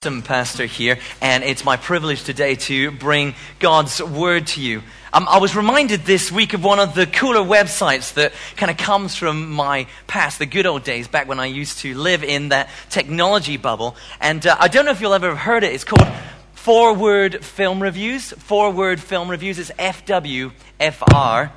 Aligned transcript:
Pastor 0.00 0.64
here, 0.64 0.96
and 1.20 1.42
it's 1.42 1.64
my 1.64 1.76
privilege 1.76 2.22
today 2.22 2.54
to 2.54 2.92
bring 2.92 3.34
God's 3.58 4.00
word 4.00 4.46
to 4.46 4.60
you. 4.60 4.84
Um, 5.12 5.26
I 5.28 5.38
was 5.38 5.56
reminded 5.56 6.02
this 6.02 6.30
week 6.30 6.54
of 6.54 6.62
one 6.62 6.78
of 6.78 6.94
the 6.94 7.04
cooler 7.04 7.40
websites 7.40 8.14
that 8.14 8.32
kind 8.56 8.70
of 8.70 8.76
comes 8.76 9.16
from 9.16 9.50
my 9.50 9.88
past, 10.06 10.38
the 10.38 10.46
good 10.46 10.66
old 10.66 10.84
days, 10.84 11.08
back 11.08 11.26
when 11.26 11.40
I 11.40 11.46
used 11.46 11.80
to 11.80 11.98
live 11.98 12.22
in 12.22 12.50
that 12.50 12.68
technology 12.90 13.56
bubble. 13.56 13.96
And 14.20 14.46
uh, 14.46 14.56
I 14.60 14.68
don't 14.68 14.84
know 14.84 14.92
if 14.92 15.00
you'll 15.00 15.14
ever 15.14 15.30
have 15.30 15.38
heard 15.38 15.64
it. 15.64 15.72
It's 15.72 15.82
called 15.82 16.06
Four 16.52 16.94
Word 16.94 17.44
Film 17.44 17.82
Reviews. 17.82 18.30
Four 18.30 18.70
Word 18.70 19.00
Film 19.00 19.28
Reviews 19.28 19.58
is 19.58 19.72
FWFR 19.80 21.50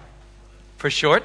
for 0.77 0.89
short. 0.89 1.23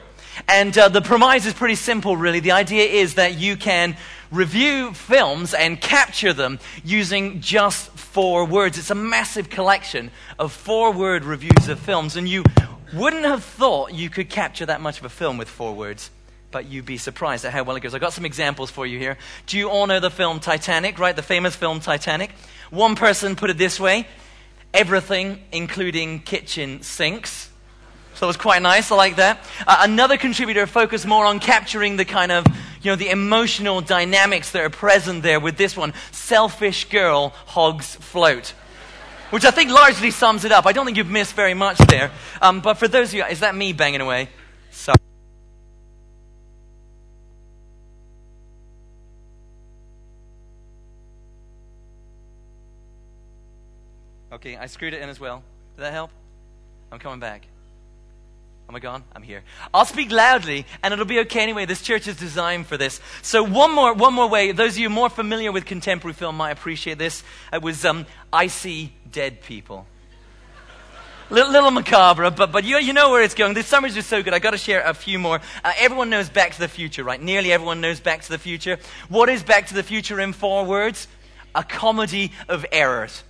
And 0.48 0.77
uh, 0.77 0.91
the 0.91 1.01
premise 1.01 1.46
is 1.46 1.55
pretty 1.55 1.77
simple, 1.77 2.14
really. 2.14 2.41
The 2.41 2.53
idea 2.53 2.85
is 2.85 3.14
that 3.14 3.39
you 3.39 3.57
can 3.57 3.96
review 4.31 4.93
films 4.93 5.55
and 5.55 5.81
capture 5.81 6.33
them 6.33 6.59
using 6.85 7.41
just 7.41 7.91
four 7.91 8.45
words. 8.45 8.79
It's 8.79 8.91
a 8.91 8.95
massive 8.95 9.51
collection 9.51 10.11
of 10.39 10.53
four 10.53 10.93
word 10.93 11.25
reviews 11.25 11.69
of 11.69 11.79
films, 11.79 12.17
and 12.17 12.29
you 12.29 12.45
wouldn't 12.93 13.25
have 13.25 13.45
thought 13.45 13.93
you 13.93 14.11
could 14.11 14.29
capture 14.29 14.67
that 14.67 14.81
much 14.81 14.98
of 14.98 15.05
a 15.05 15.09
film 15.09 15.39
with 15.39 15.48
four 15.48 15.75
words. 15.75 16.11
But 16.51 16.67
you'd 16.67 16.87
be 16.87 16.97
surprised 16.97 17.45
at 17.45 17.53
how 17.53 17.65
well 17.65 17.77
it 17.77 17.81
goes. 17.81 17.95
I've 17.95 18.01
got 18.01 18.12
some 18.12 18.25
examples 18.25 18.70
for 18.70 18.87
you 18.87 18.98
here. 18.98 19.19
Do 19.47 19.59
you 19.59 19.69
all 19.69 19.87
know 19.87 20.01
the 20.01 20.11
film 20.11 20.41
Titanic, 20.41 20.98
right? 20.98 21.15
The 21.15 21.23
famous 21.23 21.56
film 21.56 21.81
Titanic? 21.81 22.31
One 22.70 22.95
person 22.95 23.37
put 23.37 23.51
it 23.51 23.59
this 23.59 23.79
way 23.79 24.06
everything, 24.77 25.43
including 25.53 26.20
kitchen 26.20 26.83
sinks. 26.83 27.51
So 28.15 28.27
it 28.27 28.29
was 28.29 28.37
quite 28.37 28.62
nice. 28.62 28.91
I 28.91 28.97
like 28.97 29.17
that. 29.17 29.45
Uh, 29.67 29.79
another 29.81 30.17
contributor 30.17 30.67
focused 30.67 31.06
more 31.06 31.25
on 31.25 31.39
capturing 31.41 31.97
the 31.97 32.05
kind 32.05 32.31
of, 32.31 32.47
you 32.83 32.91
know, 32.91 32.97
the 32.97 33.11
emotional 33.11 33.80
dynamics 33.80 34.53
that 34.53 34.62
are 34.62 34.71
present 34.71 35.23
there 35.23 35.41
with 35.41 35.57
this 35.57 35.77
one. 35.77 35.93
Selfish 36.12 36.89
girl 36.89 37.30
hogs 37.47 37.97
float. 37.97 38.55
Which 39.30 39.45
I 39.45 39.51
think 39.51 39.71
largely 39.71 40.11
sums 40.11 40.45
it 40.45 40.53
up. 40.53 40.67
I 40.67 40.73
don't 40.73 40.84
think 40.84 40.97
you've 40.97 41.11
missed 41.11 41.34
very 41.34 41.55
much 41.55 41.78
there. 41.78 42.12
Um, 42.41 42.61
but 42.61 42.75
for 42.75 42.87
those 42.87 43.09
of 43.09 43.15
you, 43.15 43.25
is 43.25 43.41
that 43.41 43.55
me 43.55 43.73
banging 43.73 44.00
away? 44.00 44.28
Sorry. 44.70 44.97
Okay, 54.33 54.56
I 54.56 54.67
screwed 54.67 54.95
it 54.95 55.03
in 55.03 55.09
as 55.09 55.19
well. 55.19 55.43
Did 55.77 55.83
that 55.83 55.93
help? 55.93 56.11
I'm 56.93 56.98
coming 56.98 57.20
back. 57.20 57.47
Am 58.69 58.75
I 58.75 58.81
gone? 58.81 59.05
I'm 59.14 59.22
here. 59.22 59.45
I'll 59.72 59.84
speak 59.84 60.11
loudly, 60.11 60.67
and 60.83 60.92
it'll 60.92 61.05
be 61.05 61.20
okay 61.20 61.41
anyway. 61.41 61.67
This 61.67 61.83
church 61.83 62.09
is 62.09 62.17
designed 62.17 62.67
for 62.67 62.77
this. 62.77 63.00
So 63.22 63.45
one 63.45 63.72
more, 63.72 63.95
one 63.95 64.12
more 64.12 64.28
way. 64.28 64.50
Those 64.50 64.72
of 64.72 64.78
you 64.78 64.91
more 64.91 65.09
familiar 65.09 65.53
with 65.53 65.64
contemporary 65.64 66.14
film 66.14 66.36
might 66.36 66.50
appreciate 66.50 66.98
this. 66.98 67.22
It 67.53 67.62
was 67.62 67.84
um, 67.84 68.06
I 68.33 68.48
See 68.48 68.92
Dead 69.11 69.41
People. 69.41 69.87
Little, 71.28 71.50
little, 71.50 71.70
macabre, 71.72 72.31
but, 72.31 72.53
but 72.53 72.64
you, 72.64 72.77
you 72.78 72.92
know 72.92 73.11
where 73.11 73.22
it's 73.22 73.34
going. 73.34 73.55
This 73.55 73.67
summer's 73.67 73.94
just 73.94 74.09
so 74.09 74.22
good. 74.22 74.33
i 74.33 74.39
got 74.39 74.53
to 74.53 74.59
share 74.59 74.83
a 74.83 74.94
few 74.94 75.19
more. 75.19 75.41
Uh, 75.64 75.72
everyone 75.78 76.09
knows 76.09 76.28
Back 76.28 76.53
to 76.53 76.61
the 76.61 76.69
Future, 76.69 77.03
right? 77.03 77.20
Nearly 77.20 77.53
everyone 77.53 77.81
knows 77.81 77.98
Back 77.98 78.22
to 78.22 78.28
the 78.28 78.39
Future. 78.39 78.78
What 79.09 79.28
is 79.28 79.42
Back 79.42 79.67
to 79.69 79.75
the 79.75 79.83
Future 79.83 80.20
in 80.20 80.33
four 80.33 80.64
words? 80.64 81.09
A 81.55 81.64
comedy 81.64 82.33
of 82.48 82.64
errors. 82.70 83.25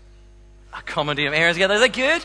A 0.74 0.82
comedy 0.82 1.24
of 1.24 1.32
errors. 1.32 1.56
Yeah, 1.56 1.72
is 1.72 1.80
that 1.80 1.94
good? 1.94 2.22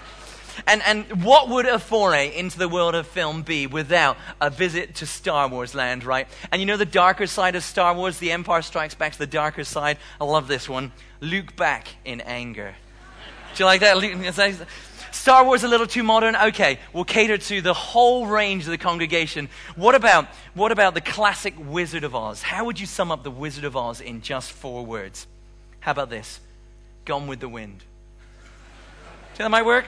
And, 0.68 0.82
and 0.84 1.24
what 1.24 1.50
would 1.50 1.66
a 1.66 1.80
foray 1.80 2.36
into 2.36 2.58
the 2.58 2.70
world 2.70 2.96
of 2.96 3.08
film 3.08 3.42
be 3.42 3.68
without 3.68 4.18
a 4.40 4.50
visit 4.50 4.96
to 4.96 5.06
Star 5.06 5.48
Wars 5.48 5.76
land, 5.76 6.04
right? 6.04 6.28
And 6.52 6.62
you 6.62 6.66
know 6.66 6.78
the 6.78 6.86
darker 6.86 7.28
side 7.28 7.56
of 7.56 7.64
Star 7.64 7.94
Wars, 7.94 8.20
The 8.20 8.32
Empire 8.32 8.62
Strikes 8.62 8.96
Back 8.96 9.14
to 9.14 9.20
the 9.20 9.28
darker 9.28 9.64
side? 9.64 9.98
I 10.20 10.26
love 10.26 10.48
this 10.48 10.68
one. 10.68 10.92
Luke 11.20 11.56
back 11.56 11.88
in 12.06 12.22
anger. 12.22 12.76
Do 13.56 13.64
you 13.64 13.66
like 13.66 13.82
that? 13.82 14.68
Star 15.12 15.44
Wars 15.44 15.64
a 15.64 15.68
little 15.68 15.88
too 15.88 16.04
modern? 16.04 16.36
Okay, 16.36 16.80
we'll 16.94 17.04
cater 17.04 17.38
to 17.38 17.62
the 17.62 17.74
whole 17.74 18.26
range 18.26 18.64
of 18.64 18.72
the 18.72 18.78
congregation. 18.78 19.50
What 19.76 19.94
about, 19.94 20.28
what 20.54 20.72
about 20.72 20.94
the 20.94 21.02
classic 21.02 21.54
Wizard 21.58 22.04
of 22.04 22.16
Oz? 22.16 22.42
How 22.42 22.66
would 22.66 22.80
you 22.80 22.86
sum 22.86 23.11
up 23.11 23.23
the 23.23 23.32
Wizard 23.32 23.66
of 23.66 23.76
Oz 23.76 24.00
in 24.02 24.22
just 24.22 24.52
four 24.52 24.86
words? 24.86 25.28
How 25.82 25.92
about 25.92 26.10
this? 26.10 26.40
Gone 27.06 27.28
with 27.28 27.40
the 27.40 27.50
wind. 27.50 27.80
Do 27.80 27.84
you 27.84 29.28
think 29.30 29.38
that 29.38 29.50
might 29.50 29.66
work? 29.66 29.86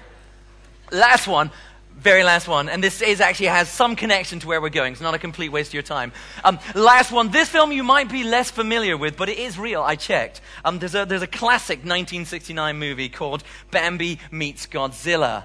Last 0.93 1.27
one, 1.27 1.51
very 1.97 2.23
last 2.23 2.47
one, 2.47 2.69
and 2.69 2.83
this 2.83 3.01
is 3.01 3.21
actually 3.21 3.47
has 3.47 3.69
some 3.69 3.95
connection 3.95 4.39
to 4.39 4.47
where 4.47 4.61
we're 4.61 4.69
going. 4.69 4.93
It's 4.93 5.01
not 5.01 5.13
a 5.13 5.19
complete 5.19 5.49
waste 5.49 5.69
of 5.69 5.73
your 5.75 5.83
time. 5.83 6.11
Um, 6.43 6.59
last 6.75 7.11
one. 7.11 7.31
This 7.31 7.49
film 7.49 7.71
you 7.71 7.83
might 7.83 8.09
be 8.09 8.23
less 8.23 8.51
familiar 8.51 8.97
with, 8.97 9.17
but 9.17 9.29
it 9.29 9.37
is 9.37 9.57
real. 9.57 9.81
I 9.81 9.95
checked. 9.95 10.41
Um, 10.65 10.79
there's, 10.79 10.95
a, 10.95 11.05
there's 11.05 11.21
a 11.21 11.27
classic 11.27 11.79
1969 11.79 12.77
movie 12.77 13.09
called 13.09 13.43
Bambi 13.71 14.19
Meets 14.31 14.67
Godzilla. 14.67 15.43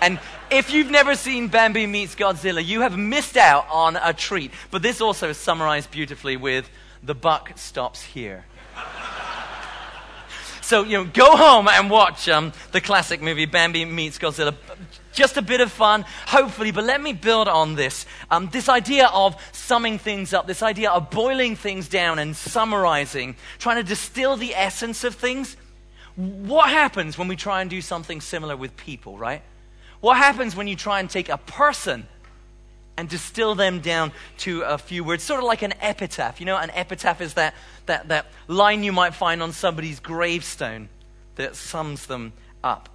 And 0.00 0.18
if 0.50 0.72
you've 0.72 0.90
never 0.90 1.14
seen 1.14 1.48
Bambi 1.48 1.86
Meets 1.86 2.14
Godzilla, 2.14 2.64
you 2.64 2.82
have 2.82 2.98
missed 2.98 3.36
out 3.36 3.66
on 3.70 3.96
a 3.96 4.12
treat. 4.12 4.50
But 4.70 4.82
this 4.82 5.00
also 5.00 5.30
is 5.30 5.38
summarized 5.38 5.90
beautifully 5.90 6.36
with 6.36 6.68
The 7.02 7.14
Buck 7.14 7.52
Stops 7.56 8.02
Here. 8.02 8.44
So, 10.64 10.82
you 10.82 10.96
know, 10.96 11.04
go 11.04 11.36
home 11.36 11.68
and 11.68 11.90
watch 11.90 12.26
um, 12.26 12.50
the 12.72 12.80
classic 12.80 13.20
movie 13.20 13.44
Bambi 13.44 13.84
Meets 13.84 14.16
Godzilla. 14.18 14.54
Just 15.12 15.36
a 15.36 15.42
bit 15.42 15.60
of 15.60 15.70
fun, 15.70 16.06
hopefully, 16.26 16.70
but 16.70 16.84
let 16.84 17.02
me 17.02 17.12
build 17.12 17.48
on 17.48 17.74
this. 17.74 18.06
Um, 18.30 18.48
this 18.50 18.70
idea 18.70 19.08
of 19.08 19.36
summing 19.52 19.98
things 19.98 20.32
up, 20.32 20.46
this 20.46 20.62
idea 20.62 20.90
of 20.90 21.10
boiling 21.10 21.54
things 21.54 21.86
down 21.86 22.18
and 22.18 22.34
summarizing, 22.34 23.36
trying 23.58 23.76
to 23.76 23.82
distill 23.82 24.38
the 24.38 24.54
essence 24.54 25.04
of 25.04 25.16
things. 25.16 25.58
What 26.16 26.70
happens 26.70 27.18
when 27.18 27.28
we 27.28 27.36
try 27.36 27.60
and 27.60 27.68
do 27.68 27.82
something 27.82 28.22
similar 28.22 28.56
with 28.56 28.74
people, 28.74 29.18
right? 29.18 29.42
What 30.00 30.16
happens 30.16 30.56
when 30.56 30.66
you 30.66 30.76
try 30.76 30.98
and 30.98 31.10
take 31.10 31.28
a 31.28 31.36
person 31.36 32.08
and 32.96 33.08
distill 33.08 33.54
them 33.54 33.80
down 33.80 34.12
to 34.38 34.62
a 34.62 34.78
few 34.78 35.02
words, 35.04 35.22
sort 35.22 35.40
of 35.40 35.46
like 35.46 35.62
an 35.62 35.74
epitaph. 35.80 36.40
You 36.40 36.46
know, 36.46 36.56
an 36.56 36.70
epitaph 36.70 37.20
is 37.20 37.34
that, 37.34 37.54
that, 37.86 38.08
that 38.08 38.26
line 38.46 38.84
you 38.84 38.92
might 38.92 39.14
find 39.14 39.42
on 39.42 39.52
somebody's 39.52 40.00
gravestone 40.00 40.88
that 41.36 41.56
sums 41.56 42.06
them 42.06 42.32
up. 42.62 42.88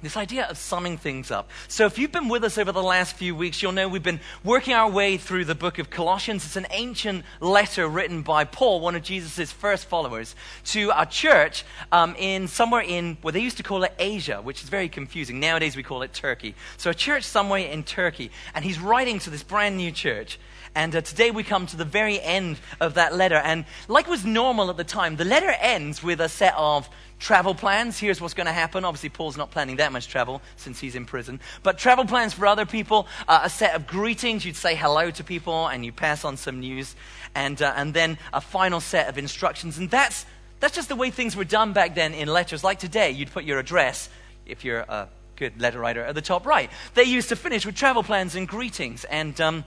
This 0.00 0.16
idea 0.16 0.46
of 0.46 0.56
summing 0.56 0.96
things 0.96 1.32
up. 1.32 1.50
So, 1.66 1.84
if 1.84 1.98
you've 1.98 2.12
been 2.12 2.28
with 2.28 2.44
us 2.44 2.56
over 2.56 2.70
the 2.70 2.80
last 2.80 3.16
few 3.16 3.34
weeks, 3.34 3.60
you'll 3.60 3.72
know 3.72 3.88
we've 3.88 4.00
been 4.00 4.20
working 4.44 4.72
our 4.72 4.88
way 4.88 5.16
through 5.16 5.44
the 5.44 5.56
book 5.56 5.80
of 5.80 5.90
Colossians. 5.90 6.44
It's 6.44 6.54
an 6.54 6.68
ancient 6.70 7.24
letter 7.40 7.88
written 7.88 8.22
by 8.22 8.44
Paul, 8.44 8.78
one 8.78 8.94
of 8.94 9.02
Jesus' 9.02 9.50
first 9.50 9.86
followers, 9.86 10.36
to 10.66 10.92
a 10.96 11.04
church 11.04 11.64
um, 11.90 12.14
in 12.16 12.46
somewhere 12.46 12.82
in 12.82 13.16
what 13.22 13.24
well, 13.24 13.32
they 13.32 13.40
used 13.40 13.56
to 13.56 13.64
call 13.64 13.82
it 13.82 13.92
Asia, 13.98 14.40
which 14.40 14.62
is 14.62 14.68
very 14.68 14.88
confusing. 14.88 15.40
Nowadays, 15.40 15.74
we 15.74 15.82
call 15.82 16.02
it 16.02 16.12
Turkey. 16.12 16.54
So, 16.76 16.90
a 16.90 16.94
church 16.94 17.24
somewhere 17.24 17.66
in 17.66 17.82
Turkey. 17.82 18.30
And 18.54 18.64
he's 18.64 18.78
writing 18.78 19.18
to 19.18 19.30
this 19.30 19.42
brand 19.42 19.76
new 19.76 19.90
church. 19.90 20.38
And 20.76 20.94
uh, 20.94 21.00
today 21.00 21.32
we 21.32 21.42
come 21.42 21.66
to 21.66 21.76
the 21.76 21.84
very 21.84 22.20
end 22.20 22.60
of 22.80 22.94
that 22.94 23.16
letter. 23.16 23.34
And 23.34 23.64
like 23.88 24.06
was 24.06 24.24
normal 24.24 24.70
at 24.70 24.76
the 24.76 24.84
time, 24.84 25.16
the 25.16 25.24
letter 25.24 25.50
ends 25.60 26.04
with 26.04 26.20
a 26.20 26.28
set 26.28 26.54
of 26.56 26.88
travel 27.18 27.54
plans. 27.54 27.98
Here's 27.98 28.20
what's 28.20 28.34
going 28.34 28.46
to 28.46 28.52
happen. 28.52 28.84
Obviously, 28.84 29.08
Paul's 29.08 29.36
not 29.36 29.50
planning 29.50 29.76
that 29.76 29.92
much 29.92 30.08
travel 30.08 30.40
since 30.56 30.80
he's 30.80 30.94
in 30.94 31.04
prison. 31.04 31.40
But 31.62 31.78
travel 31.78 32.04
plans 32.04 32.34
for 32.34 32.46
other 32.46 32.66
people, 32.66 33.06
uh, 33.26 33.40
a 33.44 33.50
set 33.50 33.74
of 33.74 33.86
greetings. 33.86 34.44
You'd 34.44 34.56
say 34.56 34.74
hello 34.74 35.10
to 35.10 35.24
people 35.24 35.66
and 35.66 35.84
you 35.84 35.92
pass 35.92 36.24
on 36.24 36.36
some 36.36 36.60
news. 36.60 36.94
And, 37.34 37.60
uh, 37.60 37.72
and 37.76 37.92
then 37.92 38.18
a 38.32 38.40
final 38.40 38.80
set 38.80 39.08
of 39.08 39.18
instructions. 39.18 39.78
And 39.78 39.90
that's, 39.90 40.26
that's 40.60 40.74
just 40.74 40.88
the 40.88 40.96
way 40.96 41.10
things 41.10 41.36
were 41.36 41.44
done 41.44 41.72
back 41.72 41.94
then 41.94 42.14
in 42.14 42.28
letters. 42.28 42.64
Like 42.64 42.78
today, 42.78 43.10
you'd 43.10 43.30
put 43.30 43.44
your 43.44 43.58
address, 43.58 44.08
if 44.46 44.64
you're 44.64 44.80
a 44.80 45.08
good 45.36 45.60
letter 45.60 45.78
writer, 45.78 46.02
at 46.04 46.14
the 46.14 46.22
top 46.22 46.46
right. 46.46 46.70
They 46.94 47.04
used 47.04 47.28
to 47.28 47.36
finish 47.36 47.66
with 47.66 47.76
travel 47.76 48.02
plans 48.02 48.34
and 48.34 48.46
greetings. 48.48 49.04
And 49.04 49.40
um, 49.40 49.64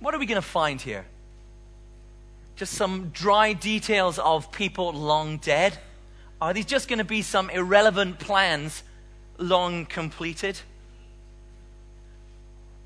what 0.00 0.14
are 0.14 0.18
we 0.18 0.26
going 0.26 0.40
to 0.40 0.46
find 0.46 0.80
here? 0.80 1.06
Just 2.58 2.74
some 2.74 3.10
dry 3.10 3.52
details 3.52 4.18
of 4.18 4.50
people 4.50 4.92
long 4.92 5.38
dead? 5.38 5.78
Are 6.40 6.52
these 6.52 6.66
just 6.66 6.88
going 6.88 6.98
to 6.98 7.04
be 7.04 7.22
some 7.22 7.50
irrelevant 7.50 8.18
plans 8.18 8.82
long 9.38 9.86
completed? 9.86 10.58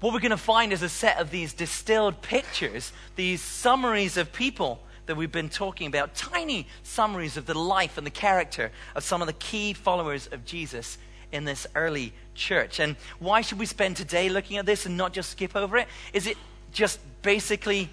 What 0.00 0.12
we're 0.12 0.20
going 0.20 0.30
to 0.30 0.36
find 0.36 0.72
is 0.72 0.82
a 0.82 0.90
set 0.90 1.18
of 1.18 1.30
these 1.30 1.54
distilled 1.54 2.20
pictures, 2.20 2.92
these 3.16 3.40
summaries 3.40 4.18
of 4.18 4.32
people 4.32 4.78
that 5.06 5.16
we've 5.16 5.32
been 5.32 5.48
talking 5.48 5.86
about, 5.86 6.14
tiny 6.14 6.66
summaries 6.82 7.38
of 7.38 7.46
the 7.46 7.58
life 7.58 7.96
and 7.96 8.06
the 8.06 8.10
character 8.10 8.72
of 8.94 9.02
some 9.02 9.22
of 9.22 9.26
the 9.26 9.32
key 9.32 9.72
followers 9.72 10.28
of 10.32 10.44
Jesus 10.44 10.98
in 11.32 11.44
this 11.44 11.66
early 11.74 12.12
church. 12.34 12.78
And 12.78 12.96
why 13.18 13.40
should 13.40 13.58
we 13.58 13.66
spend 13.66 13.96
today 13.96 14.28
looking 14.28 14.58
at 14.58 14.66
this 14.66 14.84
and 14.84 14.98
not 14.98 15.14
just 15.14 15.30
skip 15.30 15.56
over 15.56 15.78
it? 15.78 15.88
Is 16.12 16.26
it 16.26 16.36
just 16.72 17.00
basically 17.22 17.88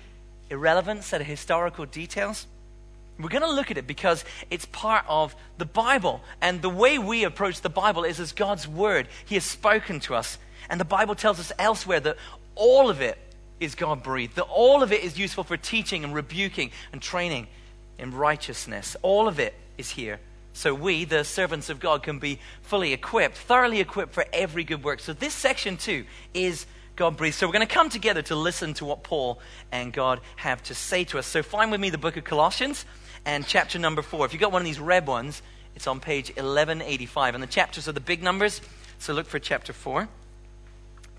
irrelevant 0.49 1.03
set 1.03 1.21
of 1.21 1.27
historical 1.27 1.85
details. 1.85 2.47
We're 3.19 3.29
going 3.29 3.41
to 3.43 3.51
look 3.51 3.69
at 3.69 3.77
it 3.77 3.85
because 3.85 4.23
it's 4.49 4.65
part 4.65 5.03
of 5.07 5.35
the 5.57 5.65
Bible. 5.65 6.21
And 6.41 6.61
the 6.61 6.69
way 6.69 6.97
we 6.97 7.25
approach 7.25 7.61
the 7.61 7.69
Bible 7.69 8.05
is 8.05 8.19
as 8.19 8.31
God's 8.31 8.67
Word. 8.67 9.07
He 9.25 9.35
has 9.35 9.43
spoken 9.43 9.99
to 10.01 10.15
us. 10.15 10.37
And 10.69 10.79
the 10.79 10.85
Bible 10.85 11.15
tells 11.15 11.39
us 11.39 11.51
elsewhere 11.59 11.99
that 11.99 12.17
all 12.55 12.89
of 12.89 13.01
it 13.01 13.17
is 13.59 13.75
God 13.75 14.03
breathed, 14.03 14.35
that 14.35 14.43
all 14.43 14.83
of 14.83 14.93
it 14.93 15.03
is 15.03 15.19
useful 15.19 15.43
for 15.43 15.57
teaching 15.57 16.03
and 16.03 16.15
rebuking 16.15 16.71
and 16.93 17.01
training 17.01 17.47
in 17.97 18.13
righteousness. 18.13 18.95
All 19.01 19.27
of 19.27 19.39
it 19.39 19.53
is 19.77 19.89
here. 19.89 20.19
So 20.53 20.73
we, 20.73 21.05
the 21.05 21.23
servants 21.23 21.69
of 21.69 21.79
God, 21.79 22.03
can 22.03 22.19
be 22.19 22.39
fully 22.61 22.93
equipped, 22.93 23.37
thoroughly 23.37 23.79
equipped 23.79 24.13
for 24.13 24.25
every 24.31 24.63
good 24.63 24.83
work. 24.83 24.99
So 24.99 25.13
this 25.13 25.33
section 25.33 25.77
too 25.77 26.05
is 26.33 26.65
God 26.99 27.15
breathed. 27.15 27.37
So 27.37 27.47
we're 27.47 27.53
going 27.53 27.65
to 27.65 27.73
come 27.73 27.89
together 27.89 28.21
to 28.23 28.35
listen 28.35 28.73
to 28.75 28.85
what 28.85 29.03
Paul 29.03 29.39
and 29.71 29.93
God 29.93 30.19
have 30.35 30.61
to 30.63 30.75
say 30.75 31.05
to 31.05 31.17
us. 31.17 31.25
So 31.25 31.41
find 31.41 31.71
with 31.71 31.79
me 31.79 31.89
the 31.89 31.97
book 31.97 32.17
of 32.17 32.25
Colossians 32.25 32.85
and 33.25 33.47
chapter 33.47 33.79
number 33.79 34.01
four. 34.01 34.25
If 34.25 34.33
you've 34.33 34.41
got 34.41 34.51
one 34.51 34.61
of 34.61 34.65
these 34.65 34.81
red 34.81 35.07
ones, 35.07 35.41
it's 35.77 35.87
on 35.87 36.01
page 36.01 36.27
1185. 36.27 37.35
And 37.35 37.41
the 37.41 37.47
chapters 37.47 37.87
are 37.87 37.93
the 37.93 38.01
big 38.01 38.21
numbers. 38.21 38.59
So 38.97 39.13
look 39.13 39.27
for 39.27 39.39
chapter 39.39 39.71
four, 39.71 40.09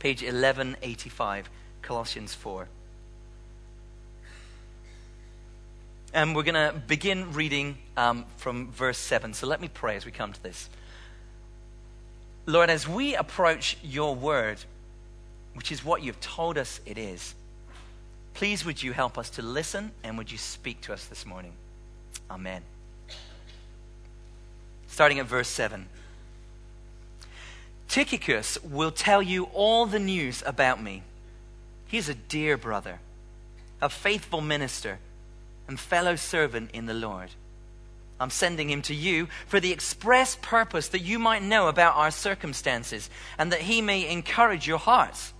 page 0.00 0.20
1185, 0.20 1.48
Colossians 1.80 2.34
4. 2.34 2.68
And 6.12 6.36
we're 6.36 6.42
going 6.42 6.54
to 6.56 6.78
begin 6.78 7.32
reading 7.32 7.78
um, 7.96 8.26
from 8.36 8.70
verse 8.70 8.98
7. 8.98 9.32
So 9.32 9.46
let 9.46 9.62
me 9.62 9.68
pray 9.72 9.96
as 9.96 10.04
we 10.04 10.12
come 10.12 10.34
to 10.34 10.42
this. 10.42 10.68
Lord, 12.44 12.68
as 12.68 12.86
we 12.86 13.14
approach 13.14 13.78
your 13.82 14.14
word, 14.14 14.58
which 15.54 15.72
is 15.72 15.84
what 15.84 16.02
you've 16.02 16.20
told 16.20 16.58
us 16.58 16.80
it 16.86 16.98
is, 16.98 17.34
please 18.34 18.64
would 18.64 18.82
you 18.82 18.92
help 18.92 19.18
us 19.18 19.30
to 19.30 19.42
listen 19.42 19.92
and 20.04 20.16
would 20.18 20.30
you 20.30 20.38
speak 20.38 20.80
to 20.82 20.92
us 20.92 21.06
this 21.06 21.26
morning? 21.26 21.52
Amen. 22.30 22.62
Starting 24.86 25.18
at 25.18 25.26
verse 25.26 25.48
7. 25.48 25.86
Tychicus 27.88 28.62
will 28.62 28.92
tell 28.92 29.20
you 29.20 29.44
all 29.52 29.86
the 29.86 29.98
news 29.98 30.42
about 30.46 30.82
me. 30.82 31.02
He's 31.88 32.08
a 32.08 32.14
dear 32.14 32.56
brother, 32.56 33.00
a 33.82 33.88
faithful 33.88 34.40
minister 34.40 34.98
and 35.66 35.78
fellow 35.78 36.14
servant 36.14 36.70
in 36.72 36.86
the 36.86 36.94
Lord. 36.94 37.30
I'm 38.20 38.30
sending 38.30 38.68
him 38.70 38.82
to 38.82 38.94
you 38.94 39.28
for 39.46 39.58
the 39.58 39.72
express 39.72 40.36
purpose 40.36 40.88
that 40.88 41.00
you 41.00 41.18
might 41.18 41.42
know 41.42 41.68
about 41.68 41.96
our 41.96 42.10
circumstances 42.10 43.08
and 43.38 43.50
that 43.50 43.62
he 43.62 43.80
may 43.80 44.08
encourage 44.08 44.68
your 44.68 44.78
hearts. 44.78 45.32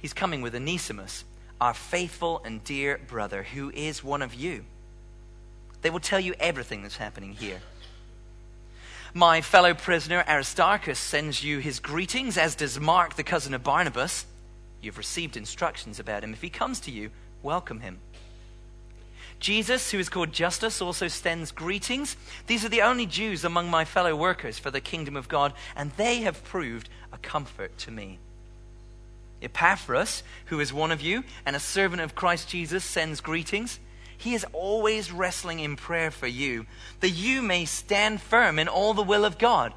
He's 0.00 0.12
coming 0.12 0.42
with 0.42 0.54
Onesimus, 0.54 1.24
our 1.60 1.74
faithful 1.74 2.40
and 2.44 2.64
dear 2.64 2.98
brother, 2.98 3.42
who 3.42 3.70
is 3.70 4.02
one 4.02 4.22
of 4.22 4.34
you. 4.34 4.64
They 5.82 5.90
will 5.90 6.00
tell 6.00 6.20
you 6.20 6.34
everything 6.40 6.82
that's 6.82 6.96
happening 6.96 7.32
here. 7.32 7.60
My 9.12 9.40
fellow 9.40 9.74
prisoner 9.74 10.24
Aristarchus 10.28 10.98
sends 10.98 11.42
you 11.42 11.58
his 11.58 11.80
greetings, 11.80 12.38
as 12.38 12.54
does 12.54 12.78
Mark, 12.78 13.14
the 13.14 13.24
cousin 13.24 13.54
of 13.54 13.64
Barnabas. 13.64 14.24
You've 14.80 14.98
received 14.98 15.36
instructions 15.36 15.98
about 15.98 16.22
him. 16.22 16.32
If 16.32 16.42
he 16.42 16.48
comes 16.48 16.80
to 16.80 16.90
you, 16.90 17.10
welcome 17.42 17.80
him. 17.80 17.98
Jesus, 19.40 19.90
who 19.90 19.98
is 19.98 20.08
called 20.08 20.32
Justus, 20.32 20.80
also 20.80 21.08
sends 21.08 21.50
greetings. 21.50 22.16
These 22.46 22.64
are 22.64 22.68
the 22.68 22.82
only 22.82 23.06
Jews 23.06 23.42
among 23.42 23.70
my 23.70 23.84
fellow 23.84 24.14
workers 24.14 24.58
for 24.58 24.70
the 24.70 24.80
kingdom 24.80 25.16
of 25.16 25.28
God, 25.28 25.54
and 25.74 25.90
they 25.92 26.18
have 26.20 26.44
proved 26.44 26.88
a 27.12 27.18
comfort 27.18 27.76
to 27.78 27.90
me. 27.90 28.18
Epaphras, 29.42 30.22
who 30.46 30.60
is 30.60 30.72
one 30.72 30.92
of 30.92 31.00
you 31.00 31.24
and 31.46 31.56
a 31.56 31.60
servant 31.60 32.02
of 32.02 32.14
Christ 32.14 32.48
Jesus, 32.48 32.84
sends 32.84 33.20
greetings. 33.20 33.80
He 34.16 34.34
is 34.34 34.46
always 34.52 35.10
wrestling 35.10 35.60
in 35.60 35.76
prayer 35.76 36.10
for 36.10 36.26
you, 36.26 36.66
that 37.00 37.10
you 37.10 37.40
may 37.40 37.64
stand 37.64 38.20
firm 38.20 38.58
in 38.58 38.68
all 38.68 38.92
the 38.92 39.02
will 39.02 39.24
of 39.24 39.38
God, 39.38 39.72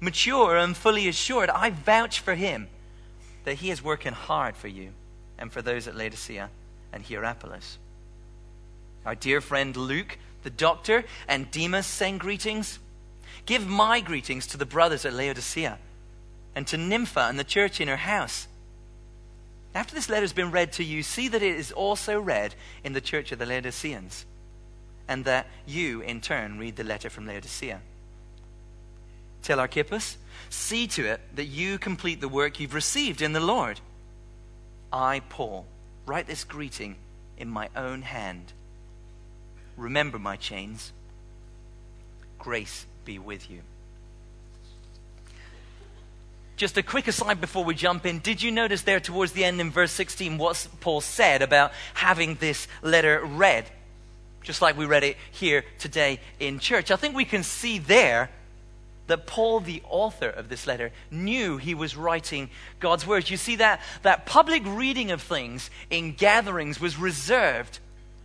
mature 0.00 0.56
and 0.56 0.76
fully 0.76 1.08
assured. 1.08 1.50
I 1.50 1.70
vouch 1.70 2.20
for 2.20 2.34
him 2.34 2.68
that 3.44 3.56
he 3.56 3.70
is 3.70 3.82
working 3.82 4.12
hard 4.12 4.56
for 4.56 4.68
you 4.68 4.90
and 5.38 5.52
for 5.52 5.62
those 5.62 5.88
at 5.88 5.96
Laodicea 5.96 6.50
and 6.92 7.02
Hierapolis. 7.02 7.78
Our 9.06 9.14
dear 9.14 9.40
friend 9.40 9.76
Luke, 9.76 10.18
the 10.42 10.50
doctor, 10.50 11.04
and 11.26 11.50
Demas 11.50 11.86
send 11.86 12.20
greetings. 12.20 12.78
Give 13.46 13.66
my 13.66 14.00
greetings 14.00 14.46
to 14.48 14.56
the 14.56 14.66
brothers 14.66 15.04
at 15.04 15.14
Laodicea 15.14 15.78
and 16.54 16.66
to 16.66 16.76
Nympha 16.76 17.20
and 17.20 17.38
the 17.38 17.44
church 17.44 17.80
in 17.80 17.88
her 17.88 17.96
house. 17.96 18.47
After 19.78 19.94
this 19.94 20.08
letter 20.08 20.22
has 20.22 20.32
been 20.32 20.50
read 20.50 20.72
to 20.72 20.82
you, 20.82 21.04
see 21.04 21.28
that 21.28 21.40
it 21.40 21.54
is 21.54 21.70
also 21.70 22.20
read 22.20 22.56
in 22.82 22.94
the 22.94 23.00
church 23.00 23.30
of 23.30 23.38
the 23.38 23.46
Laodiceans, 23.46 24.26
and 25.06 25.24
that 25.24 25.46
you, 25.66 26.00
in 26.00 26.20
turn, 26.20 26.58
read 26.58 26.74
the 26.74 26.82
letter 26.82 27.08
from 27.08 27.28
Laodicea. 27.28 27.80
Tell 29.44 29.60
Archippus, 29.60 30.18
see 30.50 30.88
to 30.88 31.04
it 31.04 31.20
that 31.36 31.44
you 31.44 31.78
complete 31.78 32.20
the 32.20 32.28
work 32.28 32.58
you've 32.58 32.74
received 32.74 33.22
in 33.22 33.34
the 33.34 33.38
Lord. 33.38 33.80
I, 34.92 35.20
Paul, 35.28 35.64
write 36.06 36.26
this 36.26 36.42
greeting 36.42 36.96
in 37.36 37.48
my 37.48 37.68
own 37.76 38.02
hand. 38.02 38.52
Remember 39.76 40.18
my 40.18 40.34
chains. 40.34 40.92
Grace 42.36 42.84
be 43.04 43.20
with 43.20 43.48
you. 43.48 43.60
Just 46.58 46.76
a 46.76 46.82
quick 46.82 47.06
aside 47.06 47.40
before 47.40 47.64
we 47.64 47.76
jump 47.76 48.04
in. 48.04 48.18
Did 48.18 48.42
you 48.42 48.50
notice 48.50 48.82
there 48.82 48.98
towards 48.98 49.30
the 49.30 49.44
end 49.44 49.60
in 49.60 49.70
verse 49.70 49.92
16 49.92 50.38
what 50.38 50.66
Paul 50.80 51.00
said 51.00 51.40
about 51.40 51.70
having 51.94 52.34
this 52.34 52.66
letter 52.82 53.24
read? 53.24 53.64
Just 54.42 54.60
like 54.60 54.76
we 54.76 54.84
read 54.84 55.04
it 55.04 55.16
here 55.30 55.64
today 55.78 56.18
in 56.40 56.58
church. 56.58 56.90
I 56.90 56.96
think 56.96 57.14
we 57.14 57.24
can 57.24 57.44
see 57.44 57.78
there 57.78 58.28
that 59.06 59.28
Paul, 59.28 59.60
the 59.60 59.82
author 59.88 60.28
of 60.28 60.48
this 60.48 60.66
letter, 60.66 60.90
knew 61.12 61.58
he 61.58 61.76
was 61.76 61.96
writing 61.96 62.50
God's 62.80 63.06
words. 63.06 63.30
You 63.30 63.36
see 63.36 63.54
that 63.56 63.80
that 64.02 64.26
public 64.26 64.64
reading 64.66 65.12
of 65.12 65.22
things 65.22 65.70
in 65.90 66.14
gatherings 66.14 66.80
was 66.80 66.98
reserved 66.98 67.78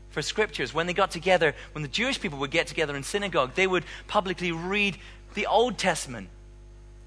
for 0.09 0.23
scriptures. 0.23 0.73
When 0.73 0.87
they 0.87 0.93
got 0.93 1.11
together, 1.11 1.53
when 1.73 1.83
the 1.83 1.87
Jewish 1.87 2.19
people 2.19 2.39
would 2.39 2.51
get 2.51 2.65
together 2.65 2.95
in 2.95 3.03
synagogue, 3.03 3.53
they 3.53 3.67
would 3.67 3.85
publicly 4.07 4.51
read 4.51 4.97
the 5.35 5.45
Old 5.45 5.77
Testament, 5.77 6.29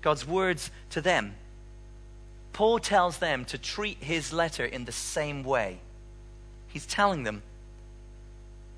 God's 0.02 0.26
words 0.26 0.70
to 0.90 1.00
them. 1.00 1.34
Paul 2.52 2.78
tells 2.78 3.19
them 3.19 3.44
to 3.46 3.58
treat 3.58 3.98
his 4.02 4.32
letter 4.32 4.64
in 4.64 4.84
the 4.84 4.93
same 4.93 5.43
way. 5.43 5.78
He's 6.69 6.87
telling 6.87 7.25
them 7.25 7.43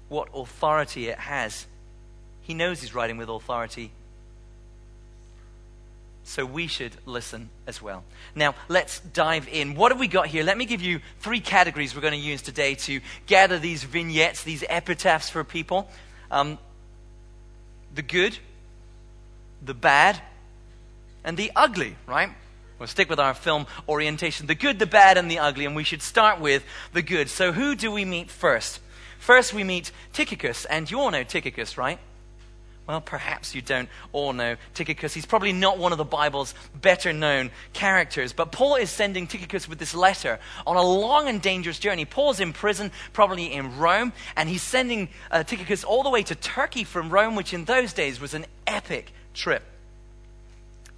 what 0.09 0.29
authority 0.35 1.09
it 1.09 1.19
has. 1.19 1.67
He 2.43 2.55
knows 2.55 2.81
he's 2.81 2.95
writing 2.95 3.19
with 3.19 3.29
authority 3.29 3.91
so 6.25 6.45
we 6.45 6.67
should 6.67 6.93
listen 7.07 7.49
as 7.67 7.81
well. 7.81 8.05
Now, 8.35 8.55
let's 8.69 9.01
dive 9.01 9.49
in. 9.49 9.75
What 9.75 9.93
have 9.93 9.99
we 9.99 10.09
got 10.09 10.27
here? 10.27 10.45
Let 10.45 10.59
me 10.59 10.67
give 10.67 10.83
you 10.83 11.01
three 11.21 11.41
categories 11.41 11.95
we're 11.95 12.03
going 12.03 12.13
to 12.13 12.19
use 12.19 12.43
today 12.43 12.75
to 12.75 13.01
gather 13.27 13.59
these 13.59 13.83
vignettes, 13.83 14.45
these 14.45 14.63
epitaphs 14.69 15.31
for 15.31 15.43
people 15.43 15.89
um, 16.31 16.59
the 17.95 18.03
good, 18.03 18.39
the 19.65 19.75
bad, 19.75 20.21
and 21.29 21.37
the 21.37 21.53
ugly, 21.55 21.95
right? 22.07 22.31
We'll 22.79 22.87
stick 22.87 23.11
with 23.11 23.21
our 23.21 23.35
film 23.35 23.67
orientation 23.87 24.47
the 24.47 24.55
good, 24.55 24.79
the 24.79 24.87
bad, 24.87 25.19
and 25.19 25.31
the 25.31 25.41
ugly, 25.41 25.67
and 25.67 25.77
we 25.77 25.85
should 25.85 26.01
start 26.01 26.41
with 26.41 26.65
the 26.95 27.03
good. 27.03 27.29
So, 27.29 27.53
who 27.53 27.75
do 27.75 27.93
we 27.93 28.07
meet 28.07 28.31
first? 28.31 28.81
First, 29.19 29.53
we 29.53 29.63
meet 29.63 29.93
Tychicus, 30.15 30.65
and 30.65 30.91
you 30.91 30.99
all 30.99 31.11
know 31.11 31.25
Tychicus, 31.25 31.77
right? 31.77 31.99
Well, 32.87 33.03
perhaps 33.03 33.55
you 33.55 33.61
don't 33.61 33.91
all 34.13 34.33
know 34.33 34.57
Tychicus. 34.73 35.13
He's 35.13 35.27
probably 35.27 35.53
not 35.53 35.77
one 35.77 35.93
of 35.93 35.99
the 35.99 36.05
Bible's 36.05 36.55
better 36.75 37.13
known 37.13 37.51
characters. 37.75 38.33
But 38.33 38.51
Paul 38.51 38.77
is 38.77 38.89
sending 38.89 39.27
Tychicus 39.27 39.69
with 39.69 39.79
this 39.79 39.95
letter 39.95 40.39
on 40.67 40.77
a 40.77 40.83
long 40.83 41.29
and 41.29 41.43
dangerous 41.43 41.79
journey. 41.79 42.07
Paul's 42.07 42.41
in 42.41 42.55
prison, 42.55 42.91
probably 43.13 43.53
in 43.53 43.77
Rome, 43.77 44.15
and 44.35 44.49
he's 44.49 44.63
sending 44.63 45.11
uh, 45.31 45.43
Tychicus 45.43 45.85
all 45.85 46.03
the 46.03 46.09
way 46.09 46.23
to 46.23 46.35
Turkey 46.35 46.85
from 46.85 47.11
Rome, 47.11 47.37
which 47.37 47.53
in 47.53 47.67
those 47.67 47.93
days 47.93 48.19
was 48.19 48.33
an 48.33 48.47
epic 48.67 49.13
trip. 49.35 49.63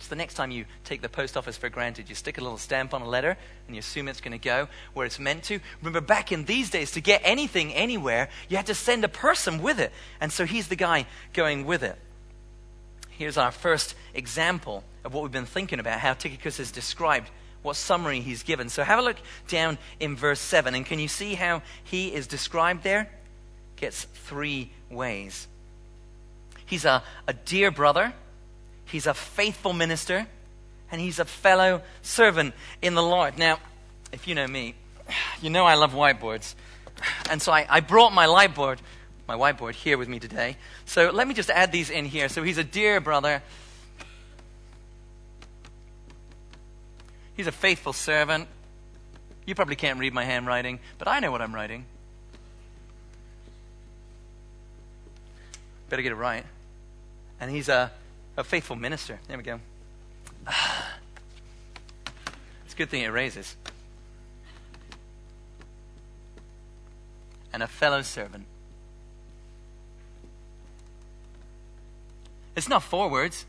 The 0.09 0.17
next 0.17 0.35
time 0.35 0.51
you 0.51 0.65
take 0.85 1.03
the 1.03 1.09
post 1.09 1.37
office 1.37 1.57
for 1.57 1.69
granted, 1.69 2.09
you 2.09 2.15
stick 2.15 2.39
a 2.39 2.41
little 2.41 2.59
stamp 2.59 2.95
on 2.95 3.03
a 3.03 3.09
letter 3.09 3.37
and 3.67 3.77
you 3.77 3.81
assume 3.81 4.09
it's 4.09 4.21
going 4.21 4.33
to 4.33 4.39
go 4.39 4.69
where 4.95 5.07
it's 5.07 5.19
meant 5.19 5.45
to. 5.45 5.61
Remember, 5.81 6.01
back 6.01 6.33
in 6.33 6.45
these 6.45 6.71
days, 6.71 6.93
to 6.93 7.01
get 7.01 7.21
anything 7.25 7.73
anywhere, 7.75 8.29
you 8.49 8.57
had 8.57 8.67
to 8.67 8.75
send 8.75 9.05
a 9.05 9.09
person 9.09 9.63
with 9.63 9.79
it. 9.79 9.93
And 10.21 10.33
so 10.33 10.47
he's 10.47 10.69
the 10.69 10.77
guy 10.77 11.07
going 11.33 11.67
with 11.67 11.83
it. 11.83 11.97
Here's 13.11 13.37
our 13.37 13.51
first 13.51 13.95
example 14.15 14.83
of 15.05 15.13
what 15.13 15.23
we've 15.23 15.33
been 15.33 15.47
thinking 15.47 15.79
about, 15.79 16.01
how 16.01 16.15
Tychicus 16.15 16.59
is 16.59 16.73
described, 16.73 17.29
what 17.63 17.77
summary 17.77 18.21
he's 18.21 18.43
given. 18.43 18.69
So 18.69 18.83
have 18.83 18.99
a 18.99 19.03
look 19.03 19.19
down 19.47 19.79
in 19.99 20.17
verse 20.17 20.41
7, 20.41 20.75
and 20.75 20.87
can 20.87 20.99
you 20.99 21.09
see 21.09 21.35
how 21.35 21.63
he 21.85 22.15
is 22.15 22.27
described 22.27 22.83
there? 22.83 23.11
Gets 23.77 24.05
three 24.05 24.73
ways. 24.91 25.49
He's 26.67 26.85
a, 26.85 27.03
a 27.27 27.33
dear 27.33 27.71
brother 27.71 28.15
He's 28.91 29.07
a 29.07 29.15
faithful 29.15 29.73
minister, 29.73 30.27
and 30.91 31.01
he's 31.01 31.19
a 31.19 31.25
fellow 31.25 31.83
servant 32.03 32.55
in 32.83 32.95
the 32.95 33.03
Lord. 33.03 33.39
Now, 33.39 33.59
if 34.13 34.27
you 34.27 34.35
know 34.35 34.47
me, 34.47 34.75
you 35.41 35.51
know 35.51 35.65
I 35.65 35.75
love 35.75 35.93
whiteboards. 35.93 36.55
And 37.31 37.41
so 37.41 37.53
I, 37.53 37.67
I 37.69 37.81
brought 37.81 38.13
my 38.13 38.27
whiteboard, 38.27 38.79
my 39.29 39.37
whiteboard 39.37 39.75
here 39.75 39.97
with 39.97 40.09
me 40.09 40.19
today. 40.19 40.57
So 40.87 41.11
let 41.11 41.29
me 41.29 41.35
just 41.35 41.51
add 41.51 41.73
these 41.73 41.89
in 41.89 42.05
here. 42.05 42.29
So 42.29 42.43
he's 42.43 42.59
a 42.59 42.65
dear 42.65 43.01
brother. 43.01 43.43
He's 47.37 47.47
a 47.47 47.53
faithful 47.53 47.93
servant. 47.93 48.49
You 49.47 49.55
probably 49.55 49.77
can't 49.77 49.99
read 49.99 50.13
my 50.13 50.25
handwriting, 50.25 50.81
but 50.99 51.09
I 51.09 51.21
know 51.21 51.31
what 51.31 51.41
I'm 51.41 51.55
writing. 51.55 51.87
Better 55.89 56.03
get 56.03 56.13
it 56.13 56.17
right. 56.17 56.45
And 57.41 57.51
he's 57.51 57.69
a, 57.69 57.91
a 58.41 58.45
faithful 58.45 58.77
minister. 58.77 59.21
There 59.29 59.37
we 59.37 59.45
go. 59.45 59.61
It's 62.65 62.75
a 62.75 62.77
good 62.77 62.89
thing 62.89 63.03
it 63.03 63.09
raises. 63.09 63.57
And 67.53 67.65
a 67.65 67.67
fellow 67.67 68.03
servant. 68.03 68.47
It's 72.55 72.69
not 72.69 72.85
four 72.85 73.11
words. 73.11 73.45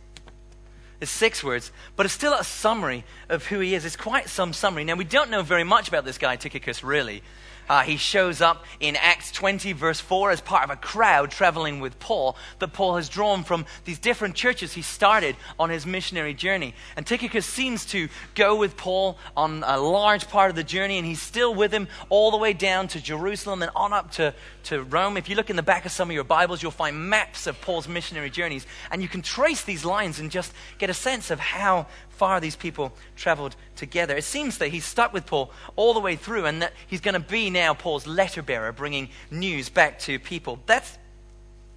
It's 0.99 1.11
six 1.11 1.43
words, 1.43 1.71
but 1.95 2.05
it's 2.05 2.15
still 2.15 2.33
a 2.33 2.43
summary 2.43 3.03
of 3.29 3.45
who 3.45 3.59
he 3.59 3.75
is. 3.75 3.85
It's 3.85 3.95
quite 3.95 4.27
some 4.27 4.53
summary. 4.53 4.83
Now, 4.83 4.95
we 4.95 5.03
don't 5.03 5.29
know 5.29 5.43
very 5.43 5.63
much 5.63 5.87
about 5.87 6.03
this 6.03 6.17
guy, 6.17 6.35
Tychicus, 6.35 6.83
really. 6.83 7.21
Uh, 7.69 7.81
he 7.83 7.97
shows 7.97 8.41
up 8.41 8.65
in 8.79 8.95
Acts 8.95 9.31
20, 9.31 9.73
verse 9.73 9.99
4, 9.99 10.31
as 10.31 10.41
part 10.41 10.63
of 10.63 10.69
a 10.69 10.75
crowd 10.75 11.31
traveling 11.31 11.79
with 11.79 11.99
Paul 11.99 12.35
that 12.59 12.73
Paul 12.73 12.95
has 12.95 13.09
drawn 13.09 13.43
from 13.43 13.65
these 13.85 13.99
different 13.99 14.35
churches 14.35 14.73
he 14.73 14.81
started 14.81 15.35
on 15.59 15.69
his 15.69 15.85
missionary 15.85 16.33
journey. 16.33 16.73
And 16.95 17.05
Tychicus 17.05 17.45
seems 17.45 17.85
to 17.87 18.09
go 18.35 18.55
with 18.55 18.77
Paul 18.77 19.17
on 19.37 19.63
a 19.65 19.79
large 19.79 20.27
part 20.27 20.49
of 20.49 20.55
the 20.55 20.63
journey, 20.63 20.97
and 20.97 21.07
he's 21.07 21.21
still 21.21 21.55
with 21.55 21.71
him 21.71 21.87
all 22.09 22.31
the 22.31 22.37
way 22.37 22.53
down 22.53 22.87
to 22.89 23.01
Jerusalem 23.01 23.61
and 23.61 23.71
on 23.75 23.93
up 23.93 24.11
to, 24.11 24.33
to 24.65 24.83
Rome. 24.83 25.17
If 25.17 25.29
you 25.29 25.35
look 25.35 25.49
in 25.49 25.55
the 25.55 25.63
back 25.63 25.85
of 25.85 25.91
some 25.91 26.09
of 26.09 26.13
your 26.13 26.23
Bibles, 26.23 26.61
you'll 26.61 26.71
find 26.71 27.09
maps 27.09 27.47
of 27.47 27.59
Paul's 27.61 27.87
missionary 27.87 28.29
journeys, 28.29 28.65
and 28.89 29.01
you 29.01 29.07
can 29.07 29.21
trace 29.21 29.63
these 29.63 29.85
lines 29.85 30.19
and 30.19 30.31
just 30.31 30.53
get 30.77 30.89
a 30.89 30.93
sense 30.93 31.31
of 31.31 31.39
how 31.39 31.87
far 32.09 32.39
these 32.39 32.55
people 32.55 32.93
traveled 33.15 33.55
together. 33.75 34.15
It 34.15 34.23
seems 34.23 34.59
that 34.59 34.69
he's 34.69 34.85
stuck 34.85 35.13
with 35.13 35.25
Paul 35.25 35.51
all 35.75 35.93
the 35.93 35.99
way 35.99 36.15
through 36.15 36.45
and 36.45 36.61
that 36.61 36.73
he's 36.87 37.01
going 37.01 37.13
to 37.13 37.19
be 37.19 37.49
now 37.49 37.73
Paul's 37.73 38.05
letter 38.05 38.41
bearer, 38.41 38.71
bringing 38.71 39.09
news 39.31 39.69
back 39.69 39.99
to 39.99 40.19
people. 40.19 40.59
That's, 40.65 40.97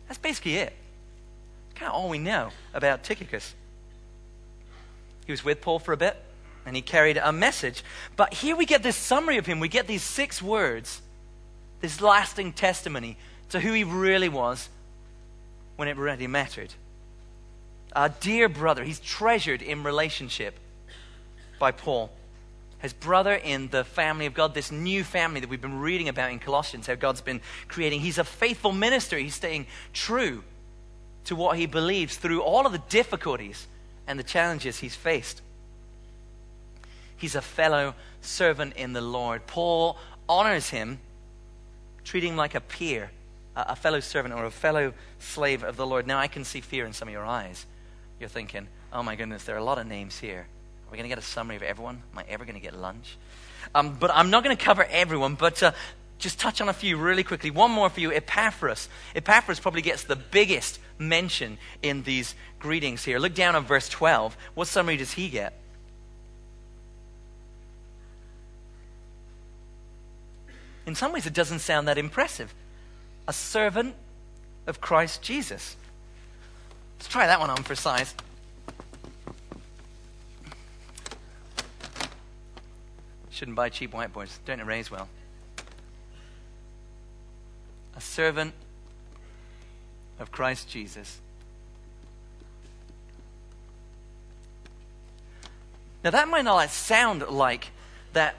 that's 0.06 0.18
basically 0.18 0.56
it. 0.56 0.72
Kind 1.74 1.90
of 1.90 1.94
all 1.94 2.08
we 2.08 2.18
know 2.18 2.50
about 2.74 3.04
Tychicus. 3.04 3.54
He 5.26 5.32
was 5.32 5.44
with 5.44 5.60
Paul 5.60 5.78
for 5.78 5.92
a 5.92 5.96
bit 5.96 6.16
and 6.66 6.76
he 6.76 6.82
carried 6.82 7.16
a 7.16 7.32
message. 7.32 7.82
But 8.16 8.34
here 8.34 8.56
we 8.56 8.66
get 8.66 8.82
this 8.82 8.96
summary 8.96 9.38
of 9.38 9.46
him. 9.46 9.60
We 9.60 9.68
get 9.68 9.86
these 9.86 10.02
six 10.02 10.40
words, 10.42 11.00
this 11.84 12.00
lasting 12.00 12.54
testimony 12.54 13.14
to 13.50 13.60
who 13.60 13.70
he 13.74 13.84
really 13.84 14.30
was 14.30 14.70
when 15.76 15.86
it 15.86 15.98
really 15.98 16.26
mattered 16.26 16.72
a 17.94 18.08
dear 18.08 18.48
brother. 18.48 18.82
He's 18.82 19.00
treasured 19.00 19.60
in 19.60 19.82
relationship 19.82 20.58
by 21.58 21.72
Paul. 21.72 22.10
His 22.78 22.94
brother 22.94 23.34
in 23.34 23.68
the 23.68 23.84
family 23.84 24.24
of 24.24 24.32
God, 24.32 24.54
this 24.54 24.72
new 24.72 25.04
family 25.04 25.40
that 25.40 25.50
we've 25.50 25.60
been 25.60 25.80
reading 25.80 26.08
about 26.08 26.32
in 26.32 26.38
Colossians, 26.38 26.86
how 26.86 26.94
God's 26.94 27.20
been 27.20 27.42
creating. 27.68 28.00
He's 28.00 28.16
a 28.16 28.24
faithful 28.24 28.72
minister. 28.72 29.18
He's 29.18 29.34
staying 29.34 29.66
true 29.92 30.42
to 31.26 31.36
what 31.36 31.58
he 31.58 31.66
believes 31.66 32.16
through 32.16 32.40
all 32.40 32.64
of 32.64 32.72
the 32.72 32.82
difficulties 32.88 33.66
and 34.06 34.18
the 34.18 34.24
challenges 34.24 34.78
he's 34.78 34.94
faced. 34.94 35.42
He's 37.14 37.34
a 37.34 37.42
fellow 37.42 37.94
servant 38.22 38.74
in 38.76 38.94
the 38.94 39.02
Lord. 39.02 39.46
Paul 39.46 39.98
honors 40.28 40.70
him, 40.70 40.98
treating 42.04 42.32
him 42.32 42.36
like 42.36 42.54
a 42.54 42.60
peer, 42.60 43.10
a 43.56 43.76
fellow 43.76 44.00
servant 44.00 44.34
or 44.34 44.44
a 44.44 44.50
fellow 44.50 44.92
slave 45.18 45.64
of 45.64 45.76
the 45.76 45.86
Lord. 45.86 46.06
Now, 46.06 46.18
I 46.18 46.28
can 46.28 46.44
see 46.44 46.60
fear 46.60 46.86
in 46.86 46.92
some 46.92 47.08
of 47.08 47.12
your 47.12 47.24
eyes 47.24 47.66
you're 48.20 48.28
thinking, 48.28 48.68
oh 48.92 49.02
my 49.02 49.16
goodness, 49.16 49.44
there 49.44 49.54
are 49.54 49.58
a 49.58 49.64
lot 49.64 49.78
of 49.78 49.86
names 49.86 50.18
here. 50.18 50.46
Are 50.86 50.90
we 50.90 50.96
going 50.96 51.04
to 51.04 51.08
get 51.08 51.18
a 51.18 51.26
summary 51.26 51.56
of 51.56 51.62
everyone? 51.62 52.02
Am 52.12 52.18
I 52.18 52.24
ever 52.28 52.44
going 52.44 52.54
to 52.54 52.60
get 52.60 52.74
lunch? 52.74 53.16
Um, 53.74 53.96
but 53.98 54.10
I'm 54.12 54.30
not 54.30 54.44
going 54.44 54.56
to 54.56 54.62
cover 54.62 54.84
everyone, 54.84 55.34
but 55.34 55.62
uh, 55.62 55.72
just 56.18 56.38
touch 56.38 56.60
on 56.60 56.68
a 56.68 56.72
few 56.72 56.96
really 56.96 57.24
quickly. 57.24 57.50
One 57.50 57.70
more 57.70 57.90
for 57.90 58.00
you 58.00 58.12
Epaphras. 58.12 58.88
Epaphras 59.16 59.58
probably 59.58 59.82
gets 59.82 60.04
the 60.04 60.16
biggest 60.16 60.78
mention 60.98 61.58
in 61.82 62.02
these 62.04 62.34
greetings 62.58 63.04
here. 63.04 63.18
Look 63.18 63.34
down 63.34 63.56
on 63.56 63.64
verse 63.64 63.88
12. 63.88 64.36
What 64.54 64.68
summary 64.68 64.96
does 64.96 65.12
he 65.12 65.28
get? 65.28 65.58
In 70.86 70.94
some 70.94 71.12
ways, 71.12 71.26
it 71.26 71.32
doesn't 71.32 71.60
sound 71.60 71.88
that 71.88 71.98
impressive. 71.98 72.54
A 73.26 73.32
servant 73.32 73.94
of 74.66 74.80
Christ 74.80 75.22
Jesus. 75.22 75.76
Let's 76.98 77.08
try 77.08 77.26
that 77.26 77.40
one 77.40 77.50
on 77.50 77.62
for 77.62 77.74
size. 77.74 78.14
Shouldn't 83.30 83.56
buy 83.56 83.68
cheap 83.68 83.92
whiteboards. 83.92 84.38
Don't 84.44 84.60
erase 84.60 84.90
well. 84.90 85.08
A 87.96 88.00
servant 88.00 88.54
of 90.20 90.30
Christ 90.30 90.68
Jesus. 90.68 91.18
Now, 96.04 96.10
that 96.10 96.28
might 96.28 96.44
not 96.44 96.68
sound 96.70 97.22
like 97.22 97.68
that 98.12 98.36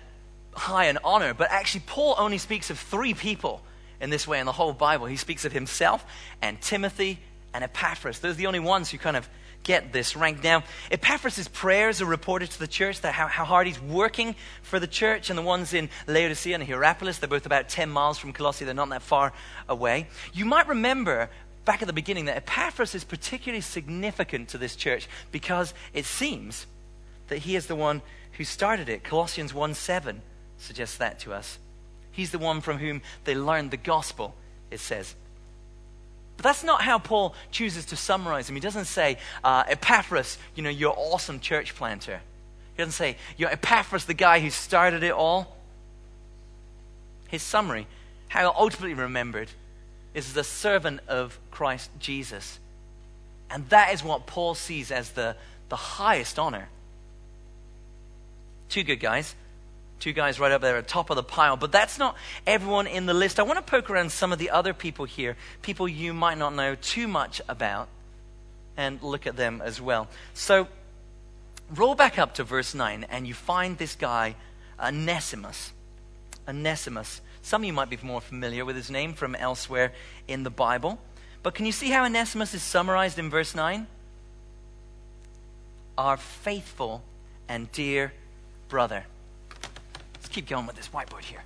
high 0.56 0.86
an 0.86 0.98
honor, 1.04 1.34
but 1.34 1.52
actually, 1.52 1.84
Paul 1.86 2.16
only 2.18 2.38
speaks 2.38 2.70
of 2.70 2.80
three 2.80 3.14
people 3.14 3.62
in 4.02 4.10
this 4.10 4.28
way 4.28 4.40
in 4.40 4.46
the 4.46 4.52
whole 4.52 4.74
Bible. 4.74 5.06
He 5.06 5.18
speaks 5.18 5.46
of 5.46 5.52
himself 5.52 6.06
and 6.42 6.62
Timothy 6.62 7.20
and 7.54 7.64
Epaphras. 7.64 8.20
Those 8.20 8.34
are 8.34 8.38
the 8.38 8.48
only 8.48 8.60
ones 8.60 8.90
who 8.90 8.98
kind 8.98 9.18
of 9.18 9.28
get 9.64 9.92
this 9.92 10.16
rank. 10.16 10.44
Now, 10.44 10.64
Epaphras' 10.92 11.48
prayers 11.48 12.02
are 12.02 12.06
reported 12.06 12.52
to 12.52 12.60
the 12.60 12.68
church, 12.68 13.02
that 13.02 13.14
how, 13.14 13.28
how, 13.28 13.46
hard 13.46 13.68
he's 13.68 13.82
working 13.82 14.36
for 14.62 14.80
the 14.80 14.88
church, 14.88 15.30
and 15.30 15.38
the 15.38 15.44
ones 15.44 15.74
in 15.74 15.90
Laodicea 16.08 16.54
and 16.54 16.64
Hierapolis, 16.64 17.18
they're 17.18 17.28
both 17.28 17.48
about 17.48 17.68
10 17.68 17.90
miles 17.90 18.18
from 18.18 18.32
Colossae, 18.32 18.64
they're 18.64 18.74
not 18.74 18.90
that 18.90 19.02
far 19.02 19.34
away. 19.68 20.08
You 20.34 20.46
might 20.46 20.68
remember 20.68 21.30
back 21.66 21.82
at 21.82 21.88
the 21.88 21.94
beginning 21.94 22.26
that 22.26 22.38
Epaphras 22.38 22.94
is 22.94 23.04
particularly 23.04 23.62
significant 23.62 24.50
to 24.50 24.58
this 24.60 24.76
church 24.76 25.10
because 25.32 25.74
it 25.94 26.06
seems 26.06 26.68
that 27.28 27.40
he 27.40 27.56
is 27.56 27.66
the 27.66 27.76
one 27.76 28.04
who 28.34 28.44
started 28.44 28.88
it. 28.88 29.04
Colossians 29.04 29.52
1 29.52 29.74
7 29.74 30.22
suggests 30.58 30.98
that 30.98 31.20
to 31.22 31.34
us. 31.34 31.60
He's 32.12 32.32
the 32.32 32.40
one 32.40 32.62
from 32.62 32.78
whom 32.78 33.02
they 33.26 33.36
learned 33.36 33.72
the 33.72 33.78
gospel, 33.78 34.36
it 34.72 34.80
says. 34.80 35.16
But 36.38 36.44
that's 36.44 36.64
not 36.64 36.82
how 36.82 37.00
Paul 37.00 37.36
chooses 37.52 37.86
to 37.88 37.96
summarize 37.96 38.50
him. 38.50 38.56
He 38.56 38.62
doesn't 38.62 38.86
say, 38.86 39.18
uh, 39.44 39.64
Epaphras, 39.68 40.38
you 40.54 40.64
know, 40.64 40.70
you're 40.70 40.96
awesome 40.96 41.40
church 41.40 41.76
planter. 41.76 42.22
He 42.76 42.78
doesn't 42.78 42.94
say, 42.94 43.18
you're 43.38 43.50
Epaphras, 43.50 44.06
the 44.06 44.14
guy 44.14 44.40
who 44.40 44.50
started 44.50 45.04
it 45.04 45.14
all. 45.14 45.56
His 47.28 47.42
summary, 47.42 47.88
how 48.28 48.54
ultimately 48.58 48.94
remembered, 48.94 49.50
is 50.14 50.34
the 50.34 50.44
servant 50.44 51.02
of 51.08 51.40
Christ 51.52 51.90
Jesus. 52.00 52.60
And 53.50 53.68
that 53.70 53.94
is 53.94 54.04
what 54.04 54.26
Paul 54.26 54.56
sees 54.56 54.92
as 54.92 55.12
the, 55.12 55.36
the 55.70 55.76
highest 55.76 56.40
honor. 56.40 56.70
Two 58.70 58.84
good 58.84 59.00
guys 59.00 59.36
Two 60.06 60.14
guys 60.14 60.40
right 60.40 60.52
up 60.52 60.62
there 60.62 60.78
at 60.78 60.86
the 60.86 60.88
top 60.92 61.10
of 61.10 61.16
the 61.16 61.24
pile. 61.24 61.58
But 61.58 61.72
that's 61.72 61.98
not 61.98 62.16
everyone 62.46 62.86
in 62.86 63.08
the 63.08 63.14
list. 63.16 63.40
I 63.40 63.42
want 63.42 63.58
to 63.58 63.64
poke 63.64 63.90
around 63.90 64.12
some 64.12 64.32
of 64.32 64.38
the 64.38 64.52
other 64.52 64.72
people 64.72 65.06
here, 65.06 65.36
people 65.64 65.88
you 65.88 66.14
might 66.14 66.38
not 66.38 66.54
know 66.54 66.76
too 66.76 67.08
much 67.08 67.42
about, 67.50 67.88
and 68.78 69.02
look 69.02 69.26
at 69.26 69.36
them 69.36 69.64
as 69.66 69.82
well. 69.82 70.08
So, 70.36 70.68
roll 71.74 71.96
back 71.96 72.20
up 72.20 72.36
to 72.36 72.44
verse 72.44 72.76
9, 72.76 73.08
and 73.10 73.26
you 73.26 73.34
find 73.34 73.80
this 73.80 73.96
guy, 73.96 74.36
Onesimus. 74.80 75.74
Onesimus. 76.48 77.22
Some 77.42 77.64
of 77.64 77.66
you 77.66 77.74
might 77.74 77.90
be 77.90 77.98
more 78.04 78.22
familiar 78.22 78.64
with 78.64 78.76
his 78.76 78.92
name 78.92 79.16
from 79.16 79.34
elsewhere 79.34 79.92
in 80.28 80.44
the 80.44 80.52
Bible. 80.52 81.00
But 81.42 81.56
can 81.56 81.66
you 81.66 81.72
see 81.72 81.90
how 81.90 82.06
Onesimus 82.06 82.54
is 82.54 82.62
summarized 82.62 83.18
in 83.18 83.32
verse 83.32 83.56
9? 83.56 83.88
Our 85.98 86.18
faithful 86.18 87.02
and 87.50 87.72
dear 87.72 88.14
brother 88.70 89.06
keep 90.36 90.48
going 90.50 90.68
with 90.68 90.76
this 90.76 90.90
whiteboard 90.90 91.24
here. 91.24 91.44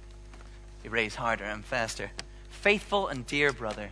Erase 0.84 1.14
harder 1.14 1.44
and 1.44 1.64
faster. 1.64 2.10
Faithful 2.50 3.08
and 3.08 3.24
dear 3.28 3.54
brother. 3.54 3.92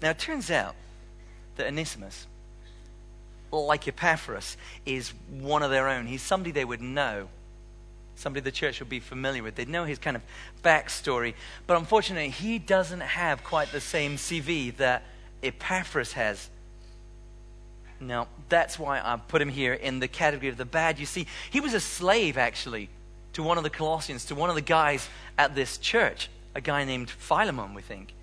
Now, 0.00 0.10
it 0.10 0.20
turns 0.20 0.52
out 0.52 0.76
that 1.56 1.66
Onesimus, 1.66 2.28
like 3.50 3.88
Epaphras, 3.88 4.56
is 4.84 5.12
one 5.28 5.64
of 5.64 5.72
their 5.72 5.88
own. 5.88 6.06
He's 6.06 6.22
somebody 6.22 6.52
they 6.52 6.64
would 6.64 6.80
know 6.80 7.30
somebody 8.16 8.42
the 8.42 8.50
church 8.50 8.80
would 8.80 8.88
be 8.88 8.98
familiar 8.98 9.42
with. 9.42 9.54
They'd 9.54 9.68
know 9.68 9.84
his 9.84 9.98
kind 9.98 10.16
of 10.16 10.22
backstory. 10.64 11.34
But 11.66 11.76
unfortunately, 11.76 12.30
he 12.30 12.58
doesn't 12.58 13.00
have 13.00 13.44
quite 13.44 13.70
the 13.70 13.80
same 13.80 14.16
CV 14.16 14.74
that 14.78 15.04
Epaphras 15.42 16.12
has. 16.14 16.48
Now, 18.00 18.28
that's 18.48 18.78
why 18.78 19.00
I 19.02 19.16
put 19.16 19.40
him 19.40 19.48
here 19.48 19.74
in 19.74 20.00
the 20.00 20.08
category 20.08 20.48
of 20.48 20.56
the 20.56 20.64
bad. 20.64 20.98
You 20.98 21.06
see, 21.06 21.26
he 21.50 21.60
was 21.60 21.74
a 21.74 21.80
slave, 21.80 22.36
actually, 22.36 22.88
to 23.34 23.42
one 23.42 23.58
of 23.58 23.64
the 23.64 23.70
Colossians, 23.70 24.24
to 24.26 24.34
one 24.34 24.48
of 24.48 24.56
the 24.56 24.62
guys 24.62 25.08
at 25.38 25.54
this 25.54 25.78
church, 25.78 26.30
a 26.54 26.60
guy 26.60 26.84
named 26.84 27.10
Philemon, 27.10 27.74
we 27.74 27.82
think. 27.82 28.14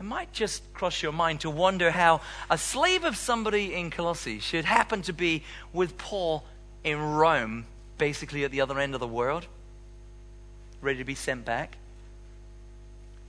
it 0.00 0.04
might 0.04 0.32
just 0.32 0.72
cross 0.72 1.02
your 1.02 1.12
mind 1.12 1.40
to 1.40 1.50
wonder 1.50 1.90
how 1.90 2.20
a 2.50 2.58
slave 2.58 3.04
of 3.04 3.16
somebody 3.16 3.74
in 3.74 3.90
Colossae 3.90 4.40
should 4.40 4.64
happen 4.64 5.02
to 5.02 5.12
be 5.12 5.44
with 5.72 5.96
Paul 5.96 6.44
in 6.84 7.00
Rome, 7.00 7.66
basically 7.98 8.44
at 8.44 8.50
the 8.50 8.60
other 8.60 8.78
end 8.78 8.94
of 8.94 9.00
the 9.00 9.06
world, 9.06 9.46
ready 10.80 10.98
to 10.98 11.04
be 11.04 11.14
sent 11.14 11.44
back. 11.44 11.76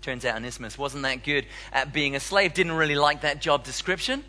Turns 0.02 0.24
out 0.24 0.38
Onesimus 0.38 0.78
wasn't 0.78 1.04
that 1.04 1.24
good 1.24 1.46
at 1.74 1.92
being 1.92 2.16
a 2.16 2.20
slave, 2.20 2.54
didn't 2.54 2.74
really 2.74 2.96
like 2.96 3.22
that 3.22 3.42
job 3.42 3.64
description, 3.64 4.24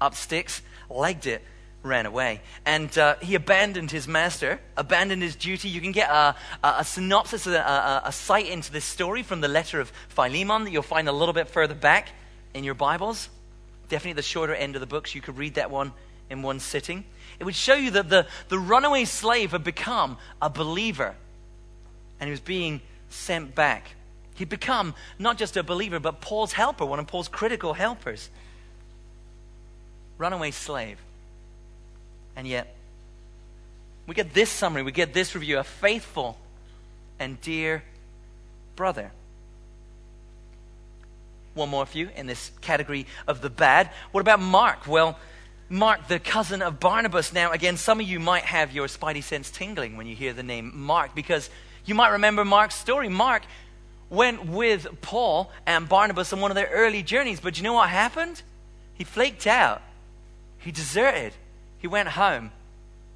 up 0.00 0.14
sticks, 0.14 0.62
legged 0.88 1.26
it, 1.26 1.42
ran 1.82 2.06
away. 2.06 2.40
And 2.64 2.96
uh, 2.96 3.16
he 3.20 3.34
abandoned 3.34 3.90
his 3.90 4.08
master, 4.08 4.60
abandoned 4.76 5.22
his 5.22 5.36
duty. 5.36 5.68
You 5.68 5.80
can 5.80 5.92
get 5.92 6.08
a, 6.08 6.34
a, 6.62 6.74
a 6.78 6.84
synopsis, 6.84 7.46
a, 7.46 7.56
a, 7.56 8.02
a 8.06 8.12
sight 8.12 8.48
into 8.48 8.72
this 8.72 8.84
story 8.84 9.22
from 9.22 9.40
the 9.40 9.48
letter 9.48 9.80
of 9.80 9.92
Philemon 10.08 10.64
that 10.64 10.70
you'll 10.70 10.82
find 10.82 11.08
a 11.08 11.12
little 11.12 11.34
bit 11.34 11.48
further 11.48 11.74
back 11.74 12.10
in 12.54 12.64
your 12.64 12.74
Bibles. 12.74 13.28
Definitely 13.88 14.14
the 14.14 14.22
shorter 14.22 14.54
end 14.54 14.76
of 14.76 14.80
the 14.80 14.86
books. 14.86 15.14
You 15.14 15.20
could 15.20 15.36
read 15.36 15.54
that 15.54 15.70
one 15.70 15.92
in 16.30 16.42
one 16.42 16.60
sitting. 16.60 17.04
It 17.42 17.44
would 17.44 17.56
show 17.56 17.74
you 17.74 17.90
that 17.90 18.08
the, 18.08 18.28
the 18.50 18.58
runaway 18.58 19.04
slave 19.04 19.50
had 19.50 19.64
become 19.64 20.16
a 20.40 20.48
believer 20.48 21.16
and 22.20 22.28
he 22.28 22.30
was 22.30 22.38
being 22.38 22.80
sent 23.10 23.56
back. 23.56 23.96
He'd 24.36 24.48
become 24.48 24.94
not 25.18 25.38
just 25.38 25.56
a 25.56 25.64
believer, 25.64 25.98
but 25.98 26.20
Paul's 26.20 26.52
helper, 26.52 26.86
one 26.86 27.00
of 27.00 27.08
Paul's 27.08 27.26
critical 27.26 27.72
helpers. 27.72 28.30
Runaway 30.18 30.52
slave. 30.52 30.98
And 32.36 32.46
yet, 32.46 32.76
we 34.06 34.14
get 34.14 34.34
this 34.34 34.48
summary, 34.48 34.84
we 34.84 34.92
get 34.92 35.12
this 35.12 35.34
review 35.34 35.58
a 35.58 35.64
faithful 35.64 36.38
and 37.18 37.40
dear 37.40 37.82
brother. 38.76 39.10
One 41.54 41.70
more 41.70 41.86
for 41.86 41.98
you 41.98 42.08
in 42.14 42.28
this 42.28 42.52
category 42.60 43.08
of 43.26 43.40
the 43.40 43.50
bad. 43.50 43.90
What 44.12 44.20
about 44.20 44.38
Mark? 44.38 44.86
Well, 44.86 45.18
Mark, 45.68 46.08
the 46.08 46.18
cousin 46.18 46.62
of 46.62 46.80
Barnabas. 46.80 47.32
Now, 47.32 47.52
again, 47.52 47.76
some 47.76 48.00
of 48.00 48.06
you 48.06 48.20
might 48.20 48.44
have 48.44 48.72
your 48.72 48.86
spidey 48.86 49.22
sense 49.22 49.50
tingling 49.50 49.96
when 49.96 50.06
you 50.06 50.14
hear 50.14 50.32
the 50.32 50.42
name 50.42 50.72
Mark 50.74 51.14
because 51.14 51.48
you 51.84 51.94
might 51.94 52.10
remember 52.10 52.44
Mark's 52.44 52.74
story. 52.74 53.08
Mark 53.08 53.42
went 54.10 54.44
with 54.46 55.00
Paul 55.00 55.50
and 55.66 55.88
Barnabas 55.88 56.32
on 56.32 56.40
one 56.40 56.50
of 56.50 56.54
their 56.54 56.68
early 56.70 57.02
journeys, 57.02 57.40
but 57.40 57.56
you 57.56 57.64
know 57.64 57.72
what 57.72 57.88
happened? 57.88 58.42
He 58.94 59.04
flaked 59.04 59.46
out, 59.46 59.80
he 60.58 60.70
deserted. 60.70 61.32
He 61.82 61.88
went 61.88 62.08
home. 62.10 62.52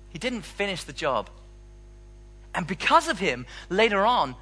He 0.08 0.18
didn't 0.18 0.42
finish 0.42 0.82
the 0.82 0.92
job. 0.92 1.30
And 2.52 2.66
because 2.66 3.06
of 3.06 3.20
him, 3.20 3.46
later 3.70 4.04
on, 4.04 4.34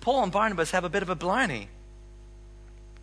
Paul 0.00 0.22
and 0.22 0.32
Barnabas 0.32 0.70
have 0.70 0.84
a 0.84 0.88
bit 0.88 1.02
of 1.02 1.10
a 1.10 1.14
blarney. 1.14 1.68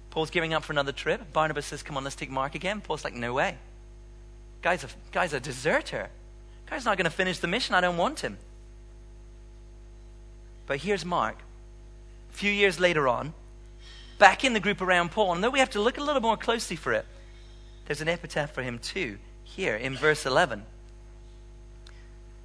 Paul's 0.10 0.32
giving 0.32 0.52
up 0.52 0.64
for 0.64 0.74
another 0.74 0.92
trip. 0.92 1.32
Barnabas 1.32 1.68
says, 1.68 1.84
Come 1.84 1.96
on, 1.96 2.04
let's 2.04 2.16
take 2.16 2.32
Mark 2.32 2.56
again. 2.56 2.82
Paul's 2.82 3.04
like, 3.04 3.14
No 3.14 3.34
way. 3.34 3.58
Guy's 4.64 4.84
a, 4.84 4.88
guy's 5.12 5.34
a 5.34 5.40
deserter. 5.40 6.10
Guy's 6.68 6.86
not 6.86 6.98
going 6.98 7.06
to 7.06 7.12
finish 7.12 7.38
the 7.38 7.48
mission. 7.48 7.76
I 7.76 7.82
don't 7.82 7.98
want 7.98 8.22
him. 8.22 8.38
But 10.66 10.80
here's 10.80 11.06
Mark. 11.06 11.38
A 12.32 12.36
few 12.36 12.52
years 12.52 12.80
later 12.80 13.08
on, 13.08 13.34
back 14.18 14.44
in 14.44 14.54
the 14.54 14.60
group 14.62 14.82
around 14.82 15.12
Paul, 15.12 15.34
and 15.34 15.44
though 15.44 15.50
we 15.50 15.60
have 15.60 15.70
to 15.72 15.82
look 15.82 15.98
a 15.98 16.04
little 16.04 16.22
more 16.22 16.38
closely 16.38 16.78
for 16.78 16.94
it, 16.94 17.06
there's 17.86 18.02
an 18.02 18.08
epitaph 18.08 18.52
for 18.52 18.64
him 18.64 18.80
too 18.80 19.18
here 19.44 19.76
in 19.76 19.96
verse 19.96 20.26
11. 20.26 20.64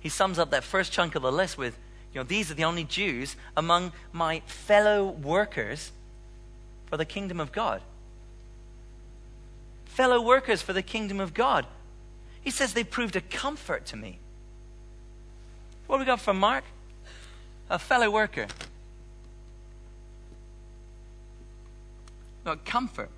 He 0.01 0.09
sums 0.09 0.39
up 0.39 0.51
that 0.51 0.65
first 0.65 0.93
chunk 0.93 1.15
of 1.15 1.23
the 1.23 1.33
list 1.33 1.57
with, 1.57 1.79
you 2.13 2.21
know, 2.21 2.25
these 2.25 2.51
are 2.51 2.55
the 2.55 2.65
only 2.65 2.85
Jews 2.85 3.37
among 3.57 3.93
my 4.13 4.41
fellow 4.47 5.07
workers 5.07 5.93
for 6.87 6.97
the 6.97 7.05
kingdom 7.05 7.39
of 7.39 7.53
God. 7.53 7.81
Fellow 9.87 10.21
workers 10.21 10.63
for 10.63 10.73
the 10.73 10.83
kingdom 10.83 11.21
of 11.21 11.33
God. 11.33 11.65
He 12.43 12.51
says 12.51 12.73
they 12.73 12.85
proved 12.85 13.17
a 13.17 13.21
comfort 13.21 13.87
to 13.87 13.97
me. 13.97 14.19
What 15.87 15.99
we 15.99 16.05
got 16.05 16.21
from 16.21 16.39
Mark? 16.39 16.65
A 17.71 17.79
fellow 17.79 18.11
worker. 18.11 18.47
Got 22.45 22.65
comfort. 22.65 23.11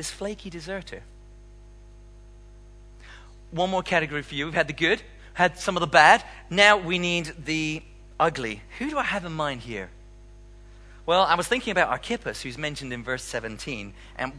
this 0.00 0.10
flaky 0.10 0.48
deserter. 0.48 1.02
One 3.50 3.68
more 3.68 3.82
category 3.82 4.22
for 4.22 4.34
you. 4.34 4.46
We've 4.46 4.54
had 4.54 4.66
the 4.66 4.72
good, 4.72 5.02
had 5.34 5.58
some 5.58 5.76
of 5.76 5.82
the 5.82 5.86
bad. 5.86 6.24
Now 6.48 6.78
we 6.78 6.98
need 6.98 7.34
the 7.44 7.82
ugly. 8.18 8.62
Who 8.78 8.88
do 8.88 8.96
I 8.96 9.02
have 9.02 9.26
in 9.26 9.32
mind 9.32 9.60
here? 9.60 9.90
Well, 11.10 11.24
I 11.24 11.34
was 11.34 11.48
thinking 11.48 11.72
about 11.72 11.88
Archippus, 11.88 12.40
who's 12.40 12.56
mentioned 12.56 12.92
in 12.92 13.02
verse 13.02 13.24
17, 13.24 13.94
and 14.14 14.32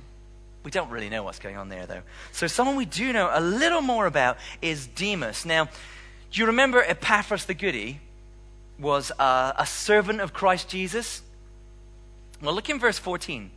we 0.63 0.71
don't 0.71 0.89
really 0.89 1.09
know 1.09 1.21
what's 1.21 1.37
going 1.37 1.57
on 1.57 1.67
there, 1.67 1.85
though. 1.85 2.03
So, 2.31 2.47
someone 2.47 2.77
we 2.77 2.85
do 2.85 3.11
know 3.11 3.29
a 3.29 3.41
little 3.41 3.81
more 3.81 4.05
about 4.05 4.37
is 4.61 4.87
Demas. 4.87 5.45
Now, 5.45 5.65
do 5.65 6.39
you 6.39 6.45
remember 6.45 6.81
Epaphras 6.81 7.43
the 7.43 7.53
Goody 7.53 7.99
was 8.79 9.11
a, 9.19 9.53
a 9.57 9.65
servant 9.65 10.21
of 10.21 10.31
Christ 10.31 10.69
Jesus? 10.69 11.21
Well, 12.41 12.55
look 12.55 12.69
in 12.69 12.79
verse 12.79 12.97
14. 12.97 13.51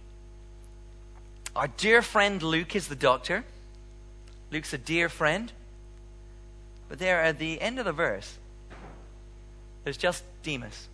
Our 1.54 1.68
dear 1.68 2.02
friend 2.02 2.42
Luke 2.42 2.74
is 2.74 2.88
the 2.88 2.96
doctor. 2.96 3.44
Luke's 4.50 4.72
a 4.72 4.78
dear 4.78 5.08
friend. 5.08 5.52
But 6.88 6.98
there 6.98 7.22
at 7.22 7.38
the 7.38 7.60
end 7.60 7.78
of 7.78 7.84
the 7.84 7.92
verse, 7.92 8.36
there's 9.84 9.96
just 9.96 10.24
Demas. 10.42 10.88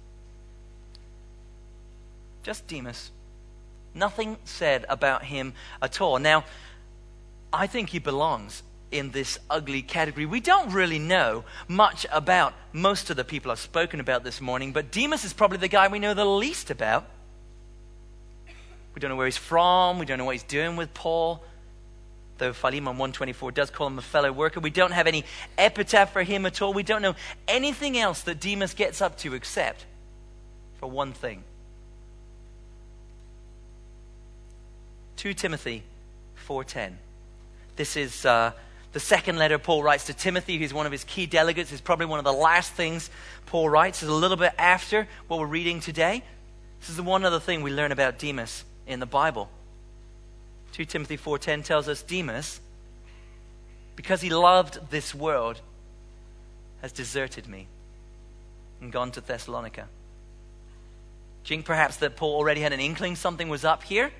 Just 2.42 2.66
Demas. 2.66 3.10
Nothing 3.94 4.36
said 4.44 4.84
about 4.88 5.24
him 5.24 5.52
at 5.82 6.00
all. 6.00 6.18
Now, 6.18 6.44
I 7.52 7.66
think 7.66 7.90
he 7.90 7.98
belongs 7.98 8.62
in 8.90 9.10
this 9.10 9.38
ugly 9.48 9.82
category. 9.82 10.26
We 10.26 10.40
don't 10.40 10.72
really 10.72 10.98
know 10.98 11.44
much 11.68 12.06
about 12.12 12.54
most 12.72 13.10
of 13.10 13.16
the 13.16 13.24
people 13.24 13.50
I've 13.50 13.60
spoken 13.60 14.00
about 14.00 14.24
this 14.24 14.40
morning, 14.40 14.72
but 14.72 14.90
Demas 14.90 15.24
is 15.24 15.32
probably 15.32 15.58
the 15.58 15.68
guy 15.68 15.88
we 15.88 15.98
know 15.98 16.14
the 16.14 16.24
least 16.24 16.70
about. 16.70 17.04
We 18.94 19.00
don't 19.00 19.10
know 19.10 19.16
where 19.16 19.26
he's 19.26 19.36
from. 19.36 19.98
We 19.98 20.06
don't 20.06 20.18
know 20.18 20.24
what 20.24 20.34
he's 20.34 20.42
doing 20.42 20.76
with 20.76 20.92
Paul. 20.94 21.42
Though 22.38 22.52
Philemon 22.52 22.96
124 22.96 23.52
does 23.52 23.70
call 23.70 23.86
him 23.86 23.98
a 23.98 24.02
fellow 24.02 24.32
worker. 24.32 24.60
We 24.60 24.70
don't 24.70 24.92
have 24.92 25.06
any 25.06 25.24
epitaph 25.58 26.12
for 26.12 26.22
him 26.22 26.46
at 26.46 26.62
all. 26.62 26.72
We 26.72 26.82
don't 26.82 27.02
know 27.02 27.14
anything 27.46 27.98
else 27.98 28.22
that 28.22 28.40
Demas 28.40 28.74
gets 28.74 29.00
up 29.00 29.18
to 29.18 29.34
except 29.34 29.84
for 30.78 30.90
one 30.90 31.12
thing. 31.12 31.44
2 35.20 35.34
Timothy 35.34 35.82
4.10. 36.48 36.92
This 37.76 37.98
is 37.98 38.24
uh, 38.24 38.52
the 38.94 39.00
second 39.00 39.36
letter 39.36 39.58
Paul 39.58 39.82
writes 39.82 40.06
to 40.06 40.14
Timothy, 40.14 40.56
who's 40.56 40.72
one 40.72 40.86
of 40.86 40.92
his 40.92 41.04
key 41.04 41.26
delegates. 41.26 41.72
It's 41.72 41.82
probably 41.82 42.06
one 42.06 42.18
of 42.18 42.24
the 42.24 42.32
last 42.32 42.72
things 42.72 43.10
Paul 43.44 43.68
writes. 43.68 44.02
It's 44.02 44.10
a 44.10 44.14
little 44.14 44.38
bit 44.38 44.52
after 44.56 45.06
what 45.28 45.38
we're 45.38 45.44
reading 45.44 45.80
today. 45.80 46.22
This 46.80 46.88
is 46.88 46.96
the 46.96 47.02
one 47.02 47.22
other 47.26 47.38
thing 47.38 47.60
we 47.60 47.70
learn 47.70 47.92
about 47.92 48.18
Demas 48.18 48.64
in 48.86 48.98
the 48.98 49.04
Bible. 49.04 49.50
2 50.72 50.86
Timothy 50.86 51.18
4:10 51.18 51.64
tells 51.64 51.86
us 51.86 52.00
Demas 52.00 52.58
because 53.96 54.22
he 54.22 54.30
loved 54.30 54.90
this 54.90 55.14
world 55.14 55.60
has 56.80 56.92
deserted 56.92 57.46
me 57.46 57.66
and 58.80 58.90
gone 58.90 59.10
to 59.10 59.20
Thessalonica. 59.20 59.86
Do 61.44 61.52
you 61.52 61.58
think 61.58 61.66
perhaps 61.66 61.98
that 61.98 62.16
Paul 62.16 62.36
already 62.36 62.62
had 62.62 62.72
an 62.72 62.80
inkling 62.80 63.16
something 63.16 63.50
was 63.50 63.66
up 63.66 63.82
here? 63.82 64.12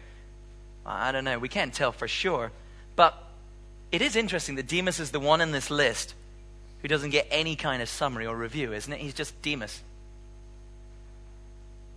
I 0.85 1.13
don't 1.13 1.25
know. 1.25 1.39
We 1.39 1.49
can't 1.49 1.73
tell 1.73 1.93
for 1.93 2.09
sure. 2.09 2.53
But 2.97 3.15
it 3.93 4.03
is 4.03 4.17
interesting 4.17 4.57
that 4.57 4.67
Demas 4.67 5.01
is 5.01 5.11
the 5.11 5.21
one 5.21 5.41
in 5.41 5.53
this 5.53 5.71
list 5.71 6.15
who 6.83 6.89
doesn't 6.89 7.11
get 7.11 7.27
any 7.31 7.57
kind 7.57 7.83
of 7.83 7.89
summary 7.89 8.27
or 8.27 8.37
review, 8.37 8.73
isn't 8.73 8.93
it? 8.93 9.01
He's 9.01 9.15
just 9.15 9.41
Demas. 9.43 9.83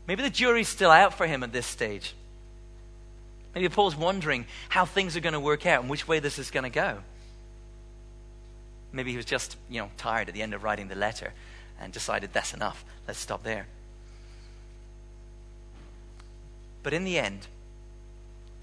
Maybe 0.08 0.22
the 0.22 0.30
jury's 0.30 0.68
still 0.68 0.92
out 0.92 1.14
for 1.14 1.26
him 1.26 1.44
at 1.44 1.54
this 1.54 1.66
stage. 1.66 2.14
Maybe 3.56 3.70
Paul's 3.70 3.96
wondering 3.96 4.48
how 4.70 4.86
things 4.86 5.16
are 5.16 5.22
going 5.22 5.34
to 5.34 5.40
work 5.40 5.66
out 5.66 5.82
and 5.82 5.90
which 5.90 6.08
way 6.08 6.20
this 6.20 6.40
is 6.40 6.52
going 6.52 6.64
to 6.64 6.70
go. 6.70 7.00
Maybe 8.92 9.12
he 9.12 9.18
was 9.18 9.26
just, 9.26 9.58
you 9.70 9.80
know, 9.80 9.90
tired 9.98 10.28
at 10.28 10.34
the 10.34 10.42
end 10.42 10.54
of 10.54 10.64
writing 10.64 10.88
the 10.88 10.96
letter 10.96 11.34
and 11.80 11.94
decided 11.94 12.34
that's 12.34 12.54
enough. 12.54 12.84
Let's 13.08 13.20
stop 13.20 13.44
there. 13.44 13.68
But 16.82 16.94
in 16.94 17.06
the 17.06 17.18
end, 17.18 17.48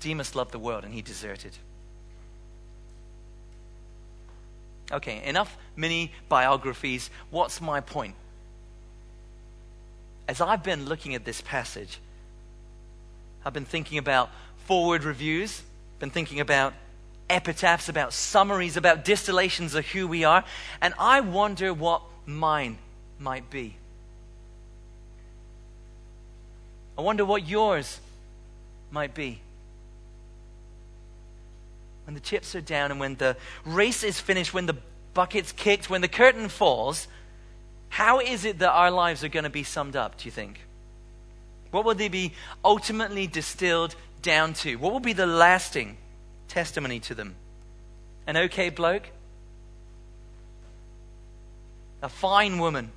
Demas 0.00 0.34
loved 0.34 0.52
the 0.52 0.58
world 0.58 0.84
and 0.84 0.92
he 0.92 1.02
deserted. 1.02 1.52
Okay, 4.92 5.22
enough 5.24 5.56
mini 5.76 6.12
biographies. 6.28 7.10
What's 7.30 7.60
my 7.60 7.80
point? 7.80 8.14
As 10.26 10.40
I've 10.40 10.62
been 10.62 10.86
looking 10.86 11.14
at 11.14 11.24
this 11.24 11.40
passage, 11.40 12.00
I've 13.44 13.52
been 13.52 13.64
thinking 13.64 13.98
about 13.98 14.30
four 14.66 14.88
word 14.88 15.04
reviews, 15.04 15.62
been 15.98 16.10
thinking 16.10 16.40
about 16.40 16.74
epitaphs, 17.28 17.88
about 17.88 18.12
summaries, 18.12 18.76
about 18.76 19.04
distillations 19.04 19.74
of 19.74 19.86
who 19.86 20.08
we 20.08 20.24
are, 20.24 20.44
and 20.80 20.92
I 20.98 21.20
wonder 21.20 21.72
what 21.72 22.02
mine 22.26 22.78
might 23.18 23.48
be. 23.50 23.76
I 26.98 27.02
wonder 27.02 27.24
what 27.24 27.48
yours 27.48 28.00
might 28.90 29.14
be. 29.14 29.40
When 32.10 32.16
the 32.16 32.20
chips 32.20 32.56
are 32.56 32.60
down 32.60 32.90
and 32.90 32.98
when 32.98 33.14
the 33.14 33.36
race 33.64 34.02
is 34.02 34.18
finished, 34.18 34.52
when 34.52 34.66
the 34.66 34.76
bucket's 35.14 35.52
kicked, 35.52 35.88
when 35.88 36.00
the 36.00 36.08
curtain 36.08 36.48
falls, 36.48 37.06
how 37.88 38.18
is 38.18 38.44
it 38.44 38.58
that 38.58 38.72
our 38.72 38.90
lives 38.90 39.22
are 39.22 39.28
going 39.28 39.44
to 39.44 39.48
be 39.48 39.62
summed 39.62 39.94
up, 39.94 40.18
do 40.18 40.24
you 40.24 40.32
think? 40.32 40.58
What 41.70 41.84
will 41.84 41.94
they 41.94 42.08
be 42.08 42.32
ultimately 42.64 43.28
distilled 43.28 43.94
down 44.22 44.54
to? 44.54 44.74
What 44.74 44.92
will 44.92 44.98
be 44.98 45.12
the 45.12 45.24
lasting 45.24 45.98
testimony 46.48 46.98
to 46.98 47.14
them? 47.14 47.36
An 48.26 48.36
okay 48.36 48.70
bloke? 48.70 49.08
A 52.02 52.08
fine 52.08 52.58
woman? 52.58 52.90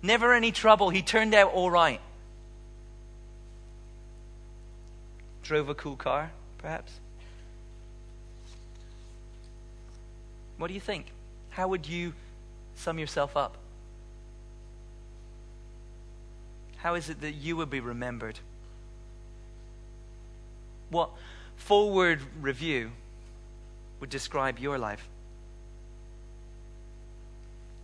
Never 0.00 0.32
any 0.32 0.52
trouble. 0.52 0.90
He 0.90 1.02
turned 1.02 1.34
out 1.34 1.52
all 1.52 1.72
right. 1.72 2.00
Drove 5.42 5.68
a 5.68 5.74
cool 5.74 5.96
car, 5.96 6.30
perhaps? 6.58 7.00
What 10.58 10.68
do 10.68 10.74
you 10.74 10.80
think? 10.80 11.06
How 11.50 11.68
would 11.68 11.86
you 11.86 12.14
sum 12.74 12.98
yourself 12.98 13.36
up? 13.36 13.56
How 16.78 16.94
is 16.94 17.08
it 17.08 17.20
that 17.20 17.32
you 17.32 17.56
would 17.56 17.70
be 17.70 17.80
remembered? 17.80 18.38
What 20.90 21.10
four 21.56 21.92
word 21.92 22.20
review 22.40 22.92
would 24.00 24.10
describe 24.10 24.58
your 24.58 24.78
life? 24.78 25.08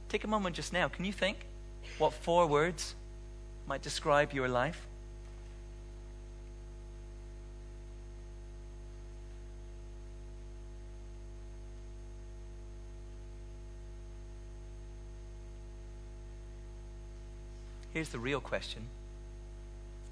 Take 0.09 0.25
a 0.25 0.29
moment 0.29 0.57
just 0.57 0.73
now. 0.73 0.89
Can 0.89 1.05
you 1.05 1.13
think 1.13 1.39
what 1.99 2.13
four 2.13 2.47
words 2.47 2.95
might 3.67 3.83
describe 3.83 4.33
your 4.33 4.49
life? 4.49 4.87
Here's 18.03 18.09
the 18.09 18.19
real 18.19 18.41
question 18.41 18.83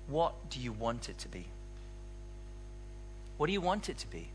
What 0.06 0.48
do 0.48 0.60
you 0.60 0.70
want 0.70 1.08
it 1.08 1.18
to 1.18 1.28
be? 1.28 1.46
What 3.36 3.48
do 3.48 3.52
you 3.52 3.60
want 3.60 3.88
it 3.88 3.98
to 3.98 4.06
be? 4.08 4.28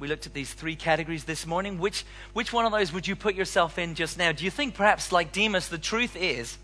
We 0.00 0.08
looked 0.08 0.26
at 0.26 0.34
these 0.34 0.52
three 0.52 0.74
categories 0.74 1.22
this 1.22 1.46
morning. 1.46 1.78
Which, 1.78 2.04
which 2.32 2.52
one 2.52 2.66
of 2.66 2.72
those 2.72 2.92
would 2.92 3.06
you 3.06 3.14
put 3.14 3.36
yourself 3.36 3.78
in 3.78 3.94
just 3.94 4.18
now? 4.18 4.32
Do 4.32 4.44
you 4.44 4.50
think 4.50 4.74
perhaps, 4.74 5.12
like 5.12 5.30
Demas, 5.30 5.68
the 5.68 5.78
truth 5.78 6.16
is 6.16 6.58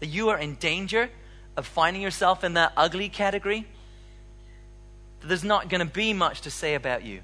that 0.00 0.08
you 0.08 0.30
are 0.30 0.38
in 0.38 0.56
danger 0.56 1.10
of 1.56 1.68
finding 1.68 2.02
yourself 2.02 2.42
in 2.42 2.54
that 2.54 2.72
ugly 2.76 3.08
category? 3.08 3.68
That 5.20 5.28
there's 5.28 5.44
not 5.44 5.68
going 5.68 5.86
to 5.86 5.94
be 5.94 6.12
much 6.12 6.40
to 6.40 6.50
say 6.50 6.74
about 6.74 7.04
you 7.04 7.20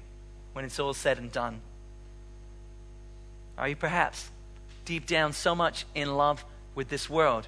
when 0.53 0.63
it's 0.63 0.79
all 0.79 0.93
said 0.93 1.17
and 1.17 1.29
done? 1.29 1.59
Are 3.57 3.67
you 3.67 3.75
perhaps 3.75 4.29
deep 4.87 5.05
down 5.05 5.33
so 5.33 5.53
much 5.53 5.85
in 5.93 6.15
love 6.15 6.43
with 6.73 6.87
this 6.87 7.09
world 7.09 7.45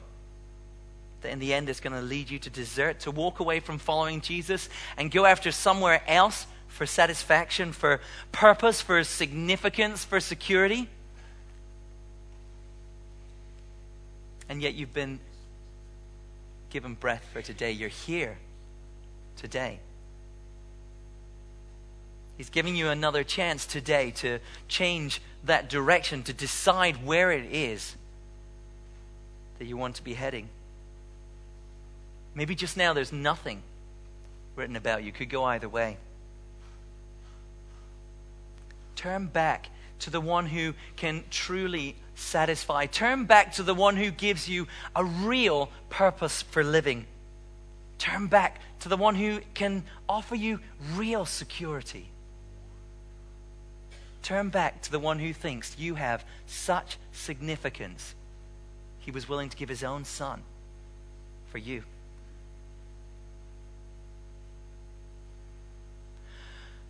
that 1.22 1.32
in 1.32 1.40
the 1.40 1.54
end 1.54 1.70
it's 1.70 1.80
going 1.80 1.94
to 1.94 2.02
lead 2.02 2.30
you 2.30 2.38
to 2.38 2.50
desert, 2.50 3.00
to 3.00 3.12
walk 3.12 3.40
away 3.40 3.62
from 3.62 3.78
following 3.78 4.20
Jesus 4.20 4.70
and 4.98 5.10
go 5.10 5.26
after 5.26 5.52
somewhere 5.52 6.02
else 6.06 6.46
for 6.68 6.86
satisfaction, 6.86 7.72
for 7.72 8.02
purpose, 8.34 8.82
for 8.82 9.04
significance, 9.06 10.04
for 10.04 10.20
security. 10.20 10.90
And 14.50 14.62
yet 14.62 14.76
you've 14.76 14.94
been 14.94 15.20
given 16.70 16.94
breath 16.94 17.26
for 17.32 17.42
today. 17.42 17.72
You're 17.72 17.90
here 17.90 18.38
today. 19.38 19.80
He's 22.40 22.50
giving 22.50 22.74
you 22.74 22.88
another 22.88 23.26
chance 23.26 23.66
today 23.66 24.12
to 24.12 24.40
change 24.70 25.22
that 25.44 25.70
direction, 25.70 26.24
to 26.24 26.32
decide 26.32 27.06
where 27.06 27.34
it 27.34 27.44
is 27.52 27.98
that 29.58 29.66
you 29.66 29.76
want 29.76 29.96
to 29.96 30.04
be 30.06 30.14
heading. 30.14 30.48
Maybe 32.34 32.56
just 32.56 32.78
now 32.78 32.94
there's 32.94 33.12
nothing 33.12 33.62
written 34.56 34.78
about 34.78 35.04
you. 35.04 35.12
Could 35.12 35.30
go 35.30 35.44
either 35.44 35.68
way. 35.68 35.98
Turn 38.96 39.26
back 39.26 39.68
to 40.00 40.10
the 40.10 40.22
one 40.22 40.46
who 40.46 40.76
can 40.96 41.26
truly 41.30 41.98
satisfy. 42.16 42.86
Turn 42.86 43.26
back 43.26 43.52
to 43.56 43.64
the 43.64 43.76
one 43.76 43.98
who 43.98 44.12
gives 44.12 44.48
you 44.48 44.68
a 44.96 45.04
real 45.04 45.70
purpose 45.90 46.42
for 46.42 46.64
living. 46.64 47.06
Turn 47.98 48.28
back 48.28 48.62
to 48.80 48.88
the 48.88 48.96
one 48.96 49.16
who 49.16 49.42
can 49.56 49.84
offer 50.08 50.36
you 50.36 50.62
real 50.96 51.26
security. 51.26 52.08
Turn 54.22 54.50
back 54.50 54.82
to 54.84 54.92
the 54.92 55.00
one 55.00 55.20
who 55.20 55.34
thinks 55.34 55.76
you 55.78 55.96
have 55.96 56.24
such 56.46 56.98
significance. 57.12 58.16
He 59.00 59.12
was 59.12 59.28
willing 59.28 59.50
to 59.50 59.58
give 59.58 59.70
his 59.70 59.84
own 59.84 60.06
son 60.06 60.42
for 61.52 61.58
you. 61.58 61.84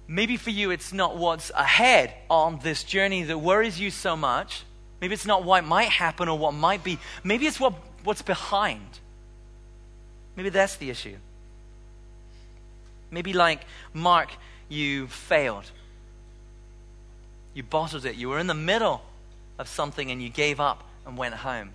Maybe 0.07 0.37
for 0.37 0.49
you, 0.49 0.71
it's 0.71 0.91
not 0.91 1.17
what's 1.17 1.51
ahead 1.51 2.13
on 2.31 2.59
this 2.63 2.83
journey 2.83 3.23
that 3.23 3.37
worries 3.37 3.79
you 3.79 3.91
so 3.91 4.15
much. 4.15 4.63
Maybe 5.01 5.13
it's 5.13 5.27
not 5.27 5.43
what 5.43 5.63
might 5.63 5.89
happen 5.89 6.27
or 6.27 6.37
what 6.37 6.55
might 6.55 6.83
be. 6.83 6.97
Maybe 7.23 7.45
it's 7.45 7.59
what, 7.59 7.73
what's 8.03 8.23
behind. 8.23 8.99
Maybe 10.35 10.49
that's 10.49 10.77
the 10.77 10.89
issue. 10.89 11.15
Maybe, 13.11 13.33
like 13.33 13.61
Mark, 13.93 14.31
you 14.67 15.07
failed. 15.07 15.69
You 17.53 17.63
bottled 17.63 18.05
it. 18.05 18.15
You 18.15 18.29
were 18.29 18.39
in 18.39 18.47
the 18.47 18.53
middle 18.53 19.01
of 19.57 19.67
something 19.67 20.11
and 20.11 20.21
you 20.21 20.29
gave 20.29 20.59
up 20.59 20.83
and 21.05 21.17
went 21.17 21.35
home. 21.35 21.71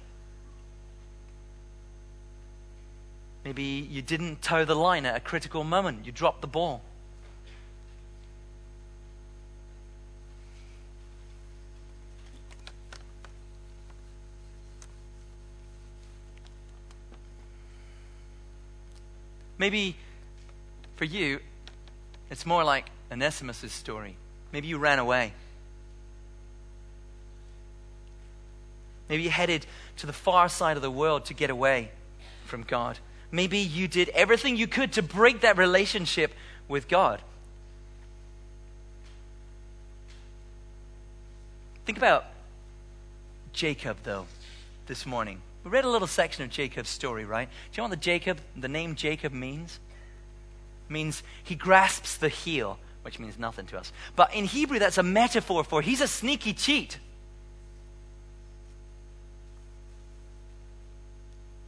Maybe 3.44 3.62
you 3.62 4.00
didn't 4.00 4.40
toe 4.40 4.64
the 4.64 4.74
line 4.74 5.04
at 5.04 5.16
a 5.16 5.20
critical 5.20 5.64
moment. 5.64 6.06
You 6.06 6.12
dropped 6.12 6.40
the 6.40 6.46
ball. 6.46 6.82
Maybe 19.58 19.96
for 20.96 21.04
you, 21.04 21.40
it's 22.30 22.44
more 22.44 22.64
like 22.64 22.86
Onesimus' 23.12 23.72
story. 23.72 24.16
Maybe 24.52 24.68
you 24.68 24.78
ran 24.78 24.98
away. 24.98 25.32
Maybe 29.08 29.22
you 29.22 29.30
headed 29.30 29.66
to 29.98 30.06
the 30.06 30.12
far 30.12 30.48
side 30.48 30.76
of 30.76 30.82
the 30.82 30.90
world 30.90 31.26
to 31.26 31.34
get 31.34 31.50
away 31.50 31.90
from 32.46 32.62
God. 32.62 32.98
Maybe 33.30 33.58
you 33.58 33.88
did 33.88 34.08
everything 34.10 34.56
you 34.56 34.66
could 34.66 34.92
to 34.92 35.02
break 35.02 35.40
that 35.40 35.56
relationship 35.56 36.32
with 36.68 36.88
God. 36.88 37.20
Think 41.84 41.98
about 41.98 42.24
Jacob, 43.52 43.98
though, 44.04 44.26
this 44.86 45.04
morning. 45.04 45.40
We 45.64 45.70
read 45.70 45.84
a 45.84 45.90
little 45.90 46.08
section 46.08 46.44
of 46.44 46.50
Jacob's 46.50 46.88
story, 46.88 47.24
right? 47.24 47.48
Do 47.48 47.76
you 47.76 47.82
know 47.82 47.88
what 47.90 47.98
the 47.98 48.04
Jacob, 48.04 48.38
the 48.56 48.68
name 48.68 48.94
Jacob 48.94 49.32
means? 49.32 49.78
It 50.88 50.92
means 50.92 51.22
he 51.42 51.54
grasps 51.54 52.16
the 52.16 52.28
heel, 52.28 52.78
which 53.02 53.18
means 53.18 53.38
nothing 53.38 53.66
to 53.66 53.78
us. 53.78 53.92
But 54.16 54.34
in 54.34 54.44
Hebrew, 54.44 54.78
that's 54.78 54.98
a 54.98 55.02
metaphor 55.02 55.64
for 55.64 55.82
he's 55.82 56.00
a 56.00 56.08
sneaky 56.08 56.52
cheat. 56.52 56.98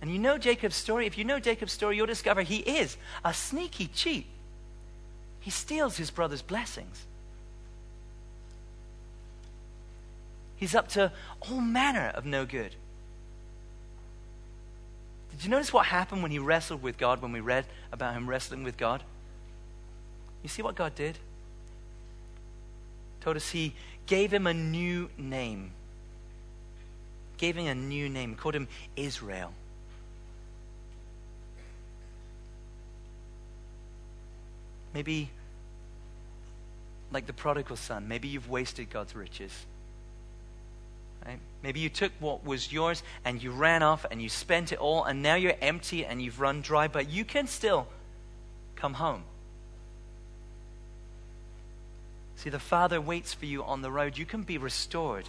And 0.06 0.14
you 0.14 0.20
know 0.20 0.38
Jacob's 0.38 0.76
story. 0.76 1.04
If 1.06 1.18
you 1.18 1.24
know 1.24 1.40
Jacob's 1.40 1.72
story, 1.72 1.96
you'll 1.96 2.06
discover 2.06 2.42
he 2.42 2.58
is 2.58 2.96
a 3.24 3.34
sneaky 3.34 3.88
cheat. 3.88 4.24
He 5.40 5.50
steals 5.50 5.96
his 5.96 6.12
brother's 6.12 6.42
blessings. 6.42 7.04
He's 10.58 10.76
up 10.76 10.86
to 10.90 11.10
all 11.40 11.60
manner 11.60 12.12
of 12.14 12.24
no 12.24 12.46
good. 12.46 12.76
Did 15.32 15.42
you 15.42 15.50
notice 15.50 15.72
what 15.72 15.86
happened 15.86 16.22
when 16.22 16.30
he 16.30 16.38
wrestled 16.38 16.84
with 16.84 16.98
God, 16.98 17.20
when 17.20 17.32
we 17.32 17.40
read 17.40 17.66
about 17.90 18.14
him 18.14 18.28
wrestling 18.28 18.62
with 18.62 18.76
God? 18.76 19.02
You 20.44 20.48
see 20.48 20.62
what 20.62 20.76
God 20.76 20.94
did? 20.94 21.18
Told 23.22 23.34
us 23.34 23.50
he 23.50 23.74
gave 24.06 24.32
him 24.32 24.46
a 24.46 24.54
new 24.54 25.10
name. 25.18 25.72
Gave 27.38 27.56
him 27.56 27.66
a 27.66 27.74
new 27.74 28.08
name, 28.08 28.36
called 28.36 28.54
him 28.54 28.68
Israel. 28.94 29.52
Maybe, 34.96 35.28
like 37.12 37.26
the 37.26 37.34
prodigal 37.34 37.76
son, 37.76 38.08
maybe 38.08 38.28
you've 38.28 38.48
wasted 38.48 38.88
God's 38.88 39.14
riches. 39.14 39.52
Right? 41.26 41.38
Maybe 41.62 41.80
you 41.80 41.90
took 41.90 42.12
what 42.18 42.46
was 42.46 42.72
yours 42.72 43.02
and 43.22 43.42
you 43.42 43.50
ran 43.50 43.82
off 43.82 44.06
and 44.10 44.22
you 44.22 44.30
spent 44.30 44.72
it 44.72 44.78
all, 44.78 45.04
and 45.04 45.22
now 45.22 45.34
you're 45.34 45.52
empty 45.60 46.06
and 46.06 46.22
you've 46.22 46.40
run 46.40 46.62
dry, 46.62 46.88
but 46.88 47.10
you 47.10 47.26
can 47.26 47.46
still 47.46 47.88
come 48.74 48.94
home. 48.94 49.24
See, 52.36 52.48
the 52.48 52.58
Father 52.58 52.98
waits 52.98 53.34
for 53.34 53.44
you 53.44 53.62
on 53.64 53.82
the 53.82 53.90
road. 53.90 54.16
You 54.16 54.24
can 54.24 54.44
be 54.44 54.56
restored. 54.56 55.28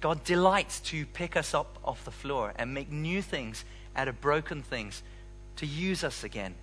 God 0.00 0.24
delights 0.24 0.80
to 0.80 1.06
pick 1.06 1.36
us 1.36 1.54
up 1.54 1.78
off 1.84 2.04
the 2.04 2.10
floor 2.10 2.54
and 2.56 2.74
make 2.74 2.90
new 2.90 3.22
things 3.22 3.64
out 3.94 4.08
of 4.08 4.20
broken 4.20 4.62
things, 4.62 5.04
to 5.54 5.64
use 5.64 6.02
us 6.02 6.24
again, 6.24 6.56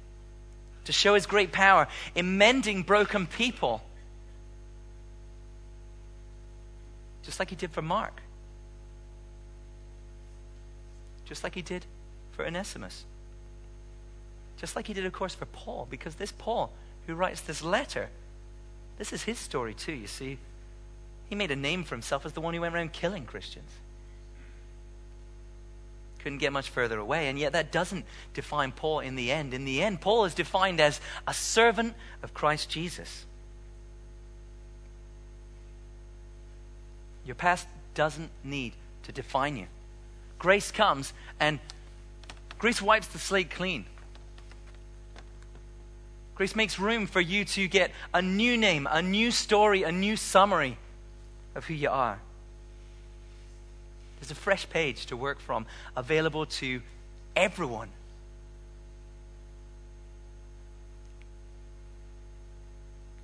to 0.86 0.92
show 0.92 1.14
His 1.14 1.26
great 1.26 1.52
power 1.52 1.88
in 2.16 2.38
mending 2.38 2.84
broken 2.84 3.28
people, 3.28 3.84
just 7.24 7.40
like 7.40 7.50
He 7.50 7.56
did 7.56 7.72
for 7.72 7.82
Mark 7.82 8.22
just 11.26 11.44
like 11.44 11.56
he 11.56 11.62
did 11.62 11.86
for 12.32 12.46
Onesimus. 12.46 13.04
Just 14.58 14.76
like 14.76 14.88
he 14.88 14.94
did, 14.94 15.06
of 15.06 15.12
course, 15.12 15.36
for 15.36 15.46
Paul, 15.46 15.88
because 15.90 16.16
this 16.16 16.32
Paul 16.32 16.72
who 17.08 17.16
writes 17.16 17.42
this 17.42 17.62
letter, 17.62 18.10
this 18.98 19.12
is 19.12 19.24
his 19.24 19.38
story 19.38 19.74
too, 19.74 19.92
you 19.92 20.08
see. 20.08 20.38
He 21.28 21.36
made 21.36 21.52
a 21.52 21.56
name 21.56 21.84
for 21.84 21.96
himself 21.96 22.26
as 22.26 22.34
the 22.34 22.42
one 22.42 22.54
who 22.54 22.62
went 22.62 22.74
around 22.74 22.94
killing 22.94 23.26
Christians. 23.26 23.70
Couldn't 26.26 26.40
get 26.40 26.52
much 26.52 26.70
further 26.70 27.00
away, 27.00 27.30
and 27.30 27.40
yet 27.40 27.54
that 27.54 27.72
doesn't 27.72 28.04
define 28.34 28.74
Paul 28.74 29.00
in 29.00 29.16
the 29.16 29.32
end. 29.32 29.54
In 29.54 29.64
the 29.64 29.82
end, 29.82 30.02
Paul 30.02 30.26
is 30.26 30.34
defined 30.34 30.82
as 30.82 31.00
a 31.26 31.34
servant 31.34 31.94
of 32.22 32.34
Christ 32.34 32.70
Jesus. 32.70 33.26
Your 37.26 37.36
past 37.36 37.68
doesn't 37.94 38.32
need 38.44 38.74
to 39.04 39.14
define 39.14 39.56
you 39.56 39.68
grace 40.46 40.72
comes 40.72 41.12
and 41.40 41.60
grace 42.60 42.80
wipes 42.80 43.08
the 43.08 43.18
slate 43.18 43.50
clean. 43.50 43.84
Grace 46.36 46.56
makes 46.56 46.78
room 46.78 47.08
for 47.08 47.20
you 47.22 47.46
to 47.46 47.68
get 47.68 47.90
a 48.14 48.22
new 48.22 48.56
name, 48.56 48.88
a 48.92 49.02
new 49.02 49.32
story, 49.32 49.82
a 49.82 49.92
new 49.92 50.16
summary 50.16 50.78
of 51.56 51.66
who 51.66 51.74
you 51.74 51.90
are. 51.90 52.20
There's 54.20 54.32
a 54.32 54.36
fresh 54.36 54.70
page 54.70 55.08
to 55.08 55.18
work 55.18 55.40
from, 55.40 55.66
available 55.96 56.46
to 56.46 56.82
everyone. 57.36 57.90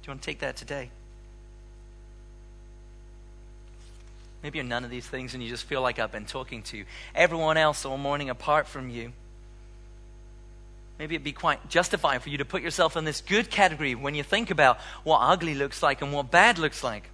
Do 0.02 0.08
you 0.08 0.12
want 0.12 0.22
to 0.22 0.26
take 0.26 0.40
that 0.40 0.56
today? 0.56 0.90
Maybe 4.42 4.58
you're 4.58 4.66
none 4.66 4.84
of 4.84 4.90
these 4.90 5.06
things 5.06 5.36
and 5.36 5.44
you 5.44 5.50
just 5.50 5.66
feel 5.66 5.82
like 5.82 6.00
I've 6.00 6.12
been 6.12 6.26
talking 6.26 6.64
to 6.64 6.84
everyone 7.14 7.58
else 7.58 7.86
all 7.86 7.98
morning 7.98 8.30
apart 8.30 8.68
from 8.68 8.90
you. 8.90 9.14
Maybe 10.98 11.14
it'd 11.16 11.24
be 11.24 11.32
quite 11.32 11.70
justifying 11.70 12.20
for 12.20 12.30
you 12.30 12.40
to 12.40 12.46
put 12.46 12.64
yourself 12.64 12.98
in 12.98 13.06
this 13.06 13.22
good 13.22 13.52
category 13.52 13.94
when 13.94 14.16
you 14.16 14.24
think 14.24 14.50
about 14.50 14.80
what 15.04 15.20
ugly 15.20 15.54
looks 15.54 15.84
like 15.84 16.02
and 16.02 16.12
what 16.12 16.32
bad 16.32 16.58
looks 16.58 16.84
like. 16.84 17.11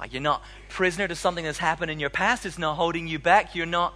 Ah, 0.00 0.06
you're 0.10 0.22
not 0.22 0.42
prisoner 0.68 1.08
to 1.08 1.14
something 1.14 1.44
that's 1.44 1.58
happened 1.58 1.90
in 1.90 1.98
your 1.98 2.10
past. 2.10 2.44
It's 2.44 2.58
not 2.58 2.74
holding 2.74 3.06
you 3.06 3.18
back. 3.18 3.54
You're 3.54 3.66
not 3.66 3.94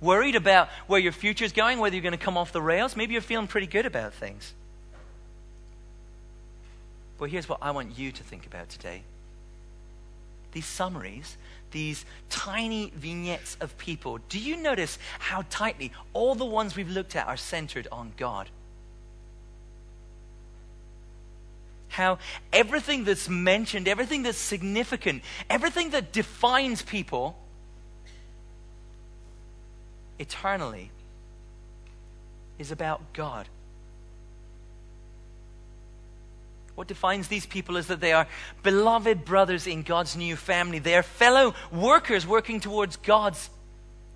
worried 0.00 0.34
about 0.34 0.68
where 0.86 1.00
your 1.00 1.12
future 1.12 1.44
is 1.44 1.52
going, 1.52 1.78
whether 1.78 1.94
you're 1.94 2.02
going 2.02 2.12
to 2.12 2.18
come 2.18 2.36
off 2.36 2.52
the 2.52 2.62
rails. 2.62 2.96
Maybe 2.96 3.12
you're 3.12 3.22
feeling 3.22 3.46
pretty 3.46 3.66
good 3.66 3.86
about 3.86 4.14
things. 4.14 4.54
But 7.18 7.30
here's 7.30 7.48
what 7.48 7.58
I 7.60 7.70
want 7.70 7.98
you 7.98 8.12
to 8.12 8.22
think 8.22 8.46
about 8.46 8.68
today 8.70 9.02
these 10.52 10.66
summaries, 10.66 11.36
these 11.70 12.04
tiny 12.28 12.92
vignettes 12.96 13.56
of 13.60 13.76
people, 13.78 14.18
do 14.28 14.38
you 14.38 14.56
notice 14.56 14.98
how 15.20 15.44
tightly 15.48 15.92
all 16.12 16.34
the 16.34 16.44
ones 16.44 16.74
we've 16.74 16.90
looked 16.90 17.14
at 17.14 17.28
are 17.28 17.36
centered 17.36 17.86
on 17.92 18.12
God? 18.16 18.50
How 22.00 22.18
everything 22.50 23.04
that's 23.04 23.28
mentioned, 23.28 23.86
everything 23.86 24.22
that's 24.22 24.38
significant, 24.38 25.22
everything 25.50 25.90
that 25.90 26.12
defines 26.12 26.80
people 26.80 27.36
eternally 30.18 30.90
is 32.58 32.70
about 32.70 33.12
God. 33.12 33.48
What 36.74 36.88
defines 36.88 37.28
these 37.28 37.44
people 37.44 37.76
is 37.76 37.88
that 37.88 38.00
they 38.00 38.12
are 38.12 38.26
beloved 38.62 39.26
brothers 39.26 39.66
in 39.66 39.82
God's 39.82 40.16
new 40.16 40.36
family. 40.36 40.78
They 40.78 40.96
are 40.96 41.02
fellow 41.02 41.54
workers 41.70 42.26
working 42.26 42.60
towards 42.60 42.96
God's 42.96 43.50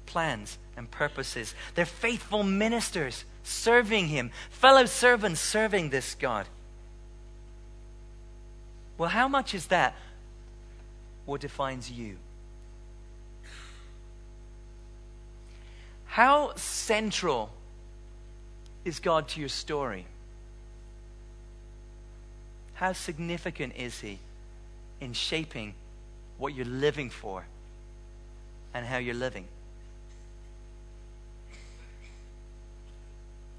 plans 0.07 0.57
and 0.75 0.91
purposes. 0.91 1.55
They're 1.75 1.85
faithful 1.85 2.43
ministers 2.43 3.27
serving 3.43 4.09
Him, 4.09 4.31
fellow 4.49 4.87
servants 4.87 5.43
serving 5.43 5.91
this 5.91 6.15
God. 6.15 6.47
Well, 8.97 9.11
how 9.11 9.29
much 9.29 9.55
is 9.55 9.67
that 9.67 9.95
what 11.27 11.41
defines 11.41 11.91
you? 11.91 12.17
How 16.07 16.55
central 16.55 17.51
is 18.85 19.01
God 19.01 19.27
to 19.29 19.41
your 19.41 19.49
story? 19.49 20.07
How 22.75 22.93
significant 22.93 23.75
is 23.77 24.01
He 24.01 24.19
in 25.01 25.13
shaping 25.13 25.75
what 26.39 26.55
you're 26.55 26.67
living 26.67 27.11
for 27.11 27.47
and 28.73 28.87
how 28.87 28.99
you're 28.99 29.15
living? 29.15 29.47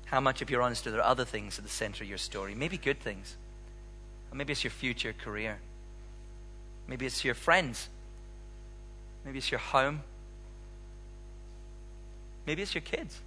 How 0.06 0.22
much, 0.22 0.42
if 0.42 0.50
you're 0.50 0.62
honest, 0.62 0.86
are 0.88 0.92
there 0.92 1.04
other 1.04 1.26
things 1.26 1.58
at 1.58 1.66
the 1.66 1.70
center 1.70 2.04
of 2.04 2.10
your 2.10 2.18
story? 2.18 2.56
Maybe 2.56 2.78
good 2.78 3.02
things. 3.02 3.36
Or 4.32 4.36
maybe 4.36 4.52
it's 4.52 4.64
your 4.64 4.72
future 4.72 5.14
career. 5.14 5.60
Maybe 6.88 7.06
it's 7.06 7.24
your 7.24 7.36
friends. 7.36 7.90
Maybe 9.24 9.40
it's 9.40 9.52
your 9.52 9.60
home. 9.60 10.02
Maybe 12.46 12.62
it's 12.62 12.76
your 12.76 12.82
kids. 12.82 13.20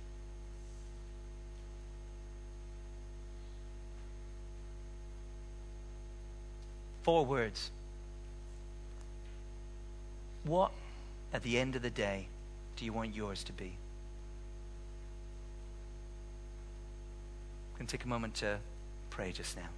Four 7.02 7.24
words. 7.24 7.70
What, 10.44 10.72
at 11.32 11.42
the 11.42 11.58
end 11.58 11.74
of 11.74 11.82
the 11.82 11.90
day, 11.90 12.28
do 12.76 12.84
you 12.84 12.92
want 12.92 13.14
yours 13.14 13.42
to 13.44 13.52
be? 13.52 13.72
To 17.78 17.86
take 17.86 18.04
a 18.04 18.08
moment 18.08 18.34
to 18.36 18.58
pray 19.08 19.32
just 19.32 19.56
now. 19.56 19.68